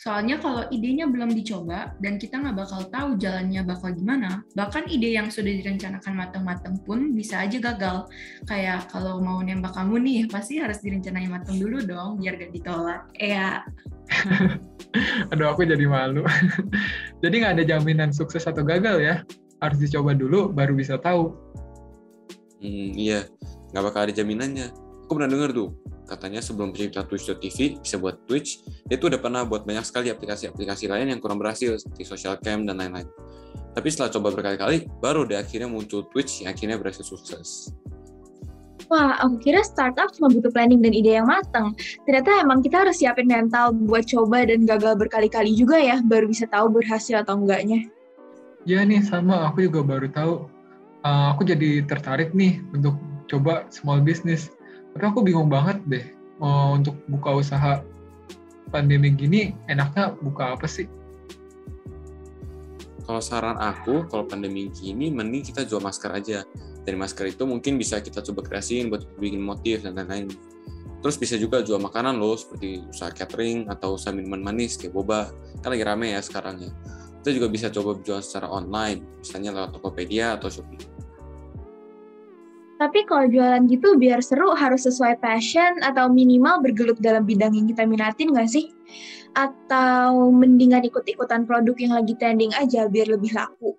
Soalnya 0.07 0.39
kalau 0.39 0.63
idenya 0.71 1.11
belum 1.11 1.35
dicoba 1.35 1.91
dan 1.99 2.15
kita 2.15 2.39
nggak 2.39 2.55
bakal 2.63 2.87
tahu 2.95 3.19
jalannya 3.19 3.67
bakal 3.67 3.91
gimana, 3.91 4.47
bahkan 4.55 4.87
ide 4.87 5.11
yang 5.19 5.35
sudah 5.35 5.51
direncanakan 5.51 6.15
matang-matang 6.15 6.79
pun 6.87 7.11
bisa 7.11 7.43
aja 7.43 7.59
gagal. 7.59 8.07
Kayak 8.47 8.87
kalau 8.95 9.19
mau 9.19 9.43
nembak 9.43 9.75
kamu 9.75 9.99
nih, 10.07 10.21
pasti 10.35 10.63
harus 10.63 10.79
direncanain 10.79 11.27
matang 11.27 11.59
dulu 11.59 11.83
dong, 11.83 12.23
biar 12.23 12.39
gak 12.39 12.55
ditolak. 12.55 13.03
Ya. 13.19 13.67
Aduh, 15.35 15.51
aku 15.51 15.67
jadi 15.67 15.91
malu. 15.91 16.23
jadi 17.27 17.35
nggak 17.43 17.55
ada 17.59 17.65
jaminan 17.67 18.15
sukses 18.15 18.47
atau 18.47 18.63
gagal 18.63 19.03
ya. 19.03 19.27
Harus 19.59 19.83
dicoba 19.83 20.15
dulu, 20.15 20.55
baru 20.55 20.79
bisa 20.79 21.03
tahu. 21.03 21.35
Hmm, 22.63 22.95
iya, 22.95 23.27
nggak 23.75 23.85
bakal 23.91 24.07
ada 24.07 24.15
jaminannya. 24.15 24.71
Aku 25.03 25.19
pernah 25.19 25.35
dengar 25.35 25.51
tuh, 25.51 25.75
katanya 26.07 26.39
sebelum 26.39 26.71
pencipta 26.71 27.03
Twitch.tv 27.03 27.83
bisa 27.83 27.99
buat 27.99 28.23
Twitch, 28.25 28.63
dia 28.87 28.97
tuh 28.97 29.11
udah 29.13 29.21
pernah 29.21 29.43
buat 29.43 29.67
banyak 29.67 29.83
sekali 29.83 30.09
aplikasi-aplikasi 30.15 30.87
lain 30.87 31.11
yang 31.11 31.21
kurang 31.21 31.43
berhasil 31.43 31.77
seperti 31.83 32.07
Social 32.07 32.39
Cam 32.41 32.65
dan 32.65 32.79
lain-lain. 32.79 33.11
Tapi 33.77 33.93
setelah 33.93 34.09
coba 34.15 34.29
berkali-kali, 34.33 34.89
baru 35.03 35.29
deh 35.29 35.37
akhirnya 35.37 35.69
muncul 35.69 36.09
Twitch 36.09 36.47
yang 36.47 36.57
akhirnya 36.57 36.81
berhasil 36.81 37.05
sukses. 37.05 37.75
Wah, 38.87 39.19
aku 39.19 39.43
kira 39.43 39.67
startup 39.67 40.15
cuma 40.15 40.31
butuh 40.31 40.49
planning 40.55 40.79
dan 40.79 40.95
ide 40.95 41.19
yang 41.19 41.27
matang. 41.27 41.75
Ternyata 42.07 42.41
emang 42.41 42.63
kita 42.63 42.87
harus 42.87 43.03
siapin 43.03 43.27
mental 43.27 43.75
buat 43.75 44.07
coba 44.07 44.47
dan 44.47 44.63
gagal 44.63 44.95
berkali-kali 44.95 45.53
juga 45.59 45.77
ya, 45.77 45.99
baru 46.01 46.31
bisa 46.31 46.47
tahu 46.47 46.71
berhasil 46.71 47.21
atau 47.21 47.35
enggaknya. 47.35 47.85
Ya 48.63 48.87
nih, 48.87 49.03
sama 49.03 49.51
aku 49.51 49.67
juga 49.67 49.83
baru 49.83 50.09
tahu. 50.09 50.35
Uh, 51.03 51.35
aku 51.35 51.47
jadi 51.47 51.83
tertarik 51.87 52.31
nih 52.35 52.63
untuk 52.75 52.95
coba 53.27 53.67
small 53.75 54.03
business 54.03 54.56
tapi 54.97 55.13
aku 55.13 55.21
bingung 55.21 55.53
banget 55.53 55.77
deh 55.85 56.09
mau 56.41 56.73
untuk 56.73 56.97
buka 57.05 57.37
usaha 57.37 57.85
pandemi 58.73 59.13
gini 59.13 59.53
enaknya 59.69 60.17
buka 60.25 60.57
apa 60.57 60.65
sih? 60.65 60.89
Kalau 63.05 63.21
saran 63.21 63.61
aku, 63.61 64.09
kalau 64.09 64.25
pandemi 64.25 64.73
gini 64.73 65.13
mending 65.13 65.45
kita 65.53 65.69
jual 65.69 65.85
masker 65.85 66.17
aja. 66.17 66.49
Dari 66.81 66.97
masker 66.97 67.29
itu 67.29 67.45
mungkin 67.45 67.77
bisa 67.77 68.01
kita 68.01 68.25
coba 68.25 68.41
kreasiin 68.41 68.89
buat 68.89 69.05
bikin 69.21 69.45
motif 69.45 69.85
dan 69.85 70.01
lain-lain. 70.01 70.33
Terus 71.05 71.21
bisa 71.21 71.37
juga 71.37 71.61
jual 71.61 71.77
makanan 71.77 72.17
loh, 72.17 72.33
seperti 72.41 72.89
usaha 72.89 73.13
catering 73.13 73.69
atau 73.69 74.01
usaha 74.01 74.17
minuman 74.17 74.41
manis 74.41 74.81
kayak 74.81 74.97
boba. 74.97 75.29
Kan 75.61 75.77
lagi 75.77 75.85
rame 75.85 76.17
ya 76.17 76.25
sekarang 76.25 76.57
ya. 76.57 76.73
Kita 77.21 77.37
juga 77.37 77.53
bisa 77.53 77.69
coba 77.69 78.01
jual 78.01 78.25
secara 78.25 78.49
online, 78.49 79.05
misalnya 79.21 79.61
lewat 79.61 79.77
Tokopedia 79.77 80.41
atau 80.41 80.49
Shopee. 80.49 80.96
Tapi 82.77 83.09
kalau 83.09 83.25
jualan 83.25 83.65
gitu 83.73 83.97
biar 83.97 84.21
seru 84.21 84.53
harus 84.53 84.85
sesuai 84.85 85.17
passion 85.17 85.81
atau 85.81 86.13
minimal 86.13 86.61
bergelut 86.61 87.01
dalam 87.01 87.25
bidang 87.25 87.57
yang 87.57 87.67
kita 87.73 87.89
minatin 87.89 88.29
nggak 88.37 88.53
sih? 88.53 88.69
Atau 89.33 90.29
mendingan 90.33 90.85
ikut-ikutan 90.85 91.49
produk 91.49 91.77
yang 91.81 91.97
lagi 91.97 92.13
trending 92.21 92.53
aja 92.53 92.85
biar 92.89 93.09
lebih 93.09 93.33
laku? 93.33 93.77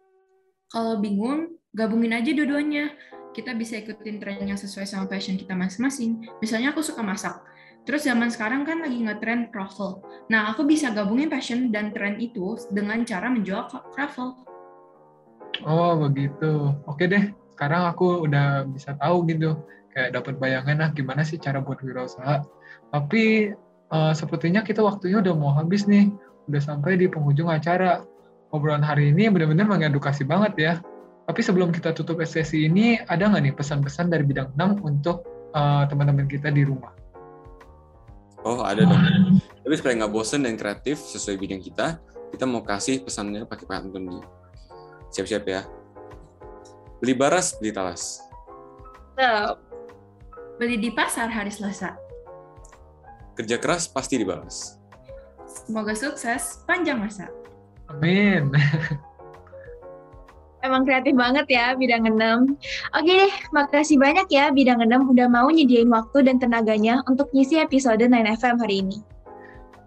Kalau 0.73 0.97
bingung, 0.97 1.61
gabungin 1.77 2.17
aja 2.17 2.33
dua-duanya. 2.33 2.93
Kita 3.37 3.53
bisa 3.53 3.77
ikutin 3.77 4.17
tren 4.17 4.41
yang 4.41 4.57
sesuai 4.57 4.89
sama 4.89 5.05
passion 5.05 5.37
kita 5.37 5.53
masing-masing. 5.53 6.25
Misalnya 6.41 6.73
aku 6.73 6.81
suka 6.81 7.05
masak. 7.05 7.37
Terus 7.85 8.03
zaman 8.03 8.33
sekarang 8.33 8.65
kan 8.65 8.81
lagi 8.81 8.97
nge-trend 8.97 9.53
croffle. 9.53 10.01
Nah, 10.27 10.51
aku 10.51 10.65
bisa 10.65 10.89
gabungin 10.89 11.29
passion 11.29 11.69
dan 11.69 11.93
tren 11.93 12.17
itu 12.17 12.57
dengan 12.73 13.05
cara 13.05 13.29
menjual 13.29 13.69
croffle. 13.93 14.41
Oh, 15.63 15.95
begitu. 16.01 16.73
Oke 16.89 17.07
deh, 17.07 17.31
sekarang 17.57 17.89
aku 17.89 18.29
udah 18.29 18.69
bisa 18.69 18.93
tahu 19.01 19.25
gitu 19.25 19.57
kayak 19.89 20.13
dapat 20.13 20.37
bayangan 20.37 20.77
nah 20.77 20.89
gimana 20.93 21.25
sih 21.25 21.41
cara 21.41 21.57
buat 21.57 21.81
wirausaha? 21.81 22.45
Tapi 22.93 23.49
uh, 23.89 24.13
sepertinya 24.13 24.61
kita 24.61 24.85
waktunya 24.85 25.17
udah 25.25 25.33
mau 25.33 25.49
habis 25.57 25.89
nih 25.89 26.13
udah 26.45 26.61
sampai 26.61 27.01
di 27.01 27.09
penghujung 27.09 27.49
acara. 27.49 28.05
Obrolan 28.53 28.85
hari 28.85 29.11
ini 29.11 29.27
benar-benar 29.27 29.65
mengedukasi 29.65 30.23
banget 30.23 30.53
ya. 30.55 30.73
Tapi 31.27 31.41
sebelum 31.43 31.73
kita 31.73 31.91
tutup 31.91 32.21
sesi 32.23 32.69
ini 32.69 32.95
ada 33.09 33.27
nggak 33.27 33.43
nih 33.43 33.53
pesan-pesan 33.57 34.07
dari 34.07 34.23
bidang 34.23 34.55
6 34.55 34.87
untuk 34.87 35.25
uh, 35.51 35.83
teman-teman 35.89 36.29
kita 36.29 36.53
di 36.53 36.63
rumah? 36.63 36.93
Oh 38.45 38.63
ada 38.63 38.85
dong. 38.85 39.01
Tapi 39.65 39.73
supaya 39.75 39.97
nggak 40.05 40.13
bosen 40.13 40.45
dan 40.45 40.55
kreatif 40.55 41.01
sesuai 41.01 41.41
bidang 41.41 41.59
kita 41.59 41.99
kita 42.31 42.45
mau 42.45 42.61
kasih 42.61 43.01
pesannya 43.01 43.49
pakai 43.49 43.65
pantun 43.65 44.13
nih. 44.13 44.23
Siap-siap 45.11 45.43
ya 45.49 45.67
Beli 46.97 47.13
baras, 47.13 47.53
beli 47.61 47.69
talas. 47.69 48.25
Tetap. 49.13 49.61
Beli 50.57 50.81
di 50.81 50.89
pasar 50.89 51.29
hari 51.29 51.53
Selasa. 51.53 51.93
Kerja 53.37 53.61
keras 53.61 53.85
pasti 53.85 54.17
dibalas. 54.17 54.81
Semoga 55.45 55.93
sukses 55.93 56.65
panjang 56.65 56.97
masa. 56.97 57.29
Amin. 57.93 58.49
Emang 60.65 60.89
kreatif 60.89 61.13
banget 61.13 61.45
ya 61.45 61.77
bidang 61.77 62.09
6. 62.09 62.17
Oke 62.97 63.11
deh, 63.13 63.33
makasih 63.53 64.01
banyak 64.01 64.25
ya 64.33 64.49
bidang 64.49 64.81
6 64.81 65.13
udah 65.13 65.29
mau 65.29 65.53
nyediain 65.53 65.93
waktu 65.93 66.25
dan 66.25 66.41
tenaganya 66.41 67.05
untuk 67.05 67.29
ngisi 67.29 67.61
episode 67.61 68.01
9FM 68.01 68.57
hari 68.57 68.81
ini. 68.81 68.97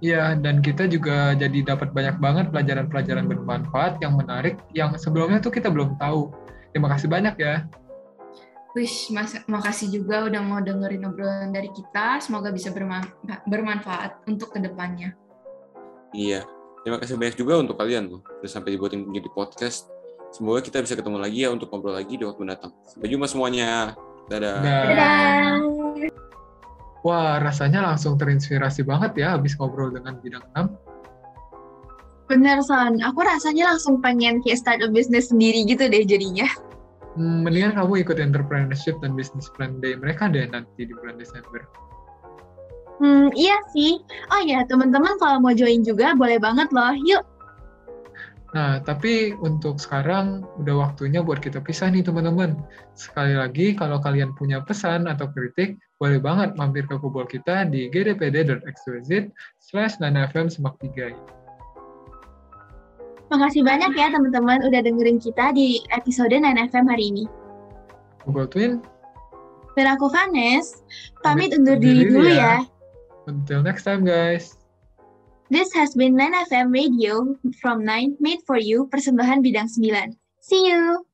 Iya, 0.01 0.33
dan 0.41 0.65
kita 0.65 0.89
juga 0.89 1.37
jadi 1.37 1.61
dapat 1.61 1.93
banyak 1.93 2.17
banget 2.23 2.47
pelajaran-pelajaran 2.55 3.29
bermanfaat 3.29 4.01
yang 4.01 4.17
menarik 4.17 4.57
yang 4.73 4.97
sebelumnya 4.97 5.43
tuh 5.43 5.53
kita 5.53 5.69
belum 5.69 6.01
tahu. 6.01 6.33
Terima 6.71 6.89
kasih 6.91 7.09
banyak 7.11 7.35
ya. 7.39 7.67
Wish, 8.71 9.11
mas, 9.11 9.35
makasih 9.51 9.91
juga 9.91 10.31
udah 10.31 10.39
mau 10.47 10.63
dengerin 10.63 11.03
obrolan 11.11 11.51
dari 11.51 11.75
kita. 11.75 12.23
Semoga 12.23 12.55
bisa 12.55 12.71
bermanfaat 13.51 14.23
untuk 14.31 14.55
ke 14.55 14.63
depannya. 14.63 15.19
Iya, 16.15 16.47
terima 16.87 17.03
kasih 17.03 17.19
banyak 17.19 17.35
juga 17.35 17.59
untuk 17.59 17.75
kalian 17.75 18.07
tuh. 18.07 18.23
Udah 18.23 18.51
sampai 18.51 18.79
dibuatin 18.79 19.03
menjadi 19.03 19.27
podcast. 19.35 19.91
Semoga 20.31 20.63
kita 20.63 20.79
bisa 20.87 20.95
ketemu 20.95 21.19
lagi 21.19 21.43
ya 21.43 21.51
untuk 21.51 21.67
ngobrol 21.75 21.99
lagi 21.99 22.15
di 22.15 22.23
waktu 22.23 22.47
mendatang. 22.47 22.71
Sampai 22.87 23.11
jumpa 23.11 23.27
semuanya. 23.27 23.99
Dadah. 24.31 24.63
Dadah. 24.63 25.59
Wah, 27.03 27.43
rasanya 27.43 27.83
langsung 27.83 28.15
terinspirasi 28.15 28.87
banget 28.87 29.19
ya 29.19 29.35
habis 29.35 29.59
ngobrol 29.59 29.91
dengan 29.91 30.23
bidang 30.23 30.47
6. 30.55 30.90
Bener, 32.31 32.63
Son. 32.63 33.03
Aku 33.03 33.27
rasanya 33.27 33.75
langsung 33.75 33.99
pengen 33.99 34.39
kayak 34.39 34.63
start 34.63 34.87
a 34.87 34.89
business 34.89 35.35
sendiri 35.35 35.67
gitu 35.67 35.91
deh 35.91 36.07
jadinya. 36.07 36.47
Hmm, 37.19 37.43
mendingan 37.43 37.75
kamu 37.75 38.07
ikut 38.07 38.23
entrepreneurship 38.23 38.95
dan 39.03 39.19
business 39.19 39.51
plan 39.51 39.83
day 39.83 39.99
mereka 39.99 40.31
deh 40.31 40.47
nanti 40.47 40.87
di 40.87 40.95
bulan 40.95 41.19
Desember. 41.19 41.67
Hmm, 43.03 43.35
iya 43.35 43.59
sih. 43.75 43.99
Oh 44.31 44.41
iya, 44.47 44.63
teman-teman 44.63 45.19
kalau 45.19 45.43
mau 45.43 45.51
join 45.51 45.83
juga 45.83 46.15
boleh 46.15 46.39
banget 46.39 46.71
loh. 46.71 46.95
Yuk. 47.03 47.27
Nah, 48.55 48.79
tapi 48.83 49.35
untuk 49.43 49.83
sekarang 49.83 50.47
udah 50.63 50.87
waktunya 50.87 51.23
buat 51.23 51.43
kita 51.43 51.59
pisah 51.63 51.91
nih 51.91 52.07
teman-teman. 52.07 52.55
Sekali 52.95 53.35
lagi, 53.35 53.75
kalau 53.75 53.99
kalian 53.99 54.31
punya 54.39 54.63
pesan 54.63 55.11
atau 55.11 55.27
kritik, 55.35 55.83
boleh 55.99 56.23
banget 56.23 56.55
mampir 56.55 56.87
ke 56.87 56.95
kubur 56.99 57.27
kita 57.27 57.67
di 57.67 57.91
gdpd.xyz 57.91 59.31
slash 59.59 59.99
9fm 59.99 60.47
semak 60.47 60.79
3 60.79 61.40
Makasih 63.31 63.63
banyak 63.63 63.95
ya 63.95 64.11
teman-teman 64.11 64.67
udah 64.67 64.83
dengerin 64.83 65.23
kita 65.23 65.55
di 65.55 65.79
episode 65.95 66.35
9FM 66.35 66.85
hari 66.91 67.15
ini. 67.15 67.25
Aku 68.27 68.43
Twin. 68.51 68.83
Dan 69.79 69.87
aku 69.87 70.11
Vanes. 70.11 70.83
Pamit 71.23 71.55
undur 71.55 71.79
diri 71.79 72.11
dulu 72.11 72.27
ya. 72.27 72.67
ya. 72.67 72.69
Until 73.31 73.63
next 73.63 73.87
time 73.87 74.03
guys. 74.03 74.59
This 75.51 75.71
has 75.75 75.95
been 75.95 76.19
9FM 76.19 76.75
Radio 76.75 77.39
from 77.59 77.87
9 77.87 78.19
made 78.19 78.43
for 78.47 78.59
you 78.59 78.91
persembahan 78.91 79.43
bidang 79.43 79.67
9. 79.67 80.15
See 80.43 80.71
you! 80.71 81.10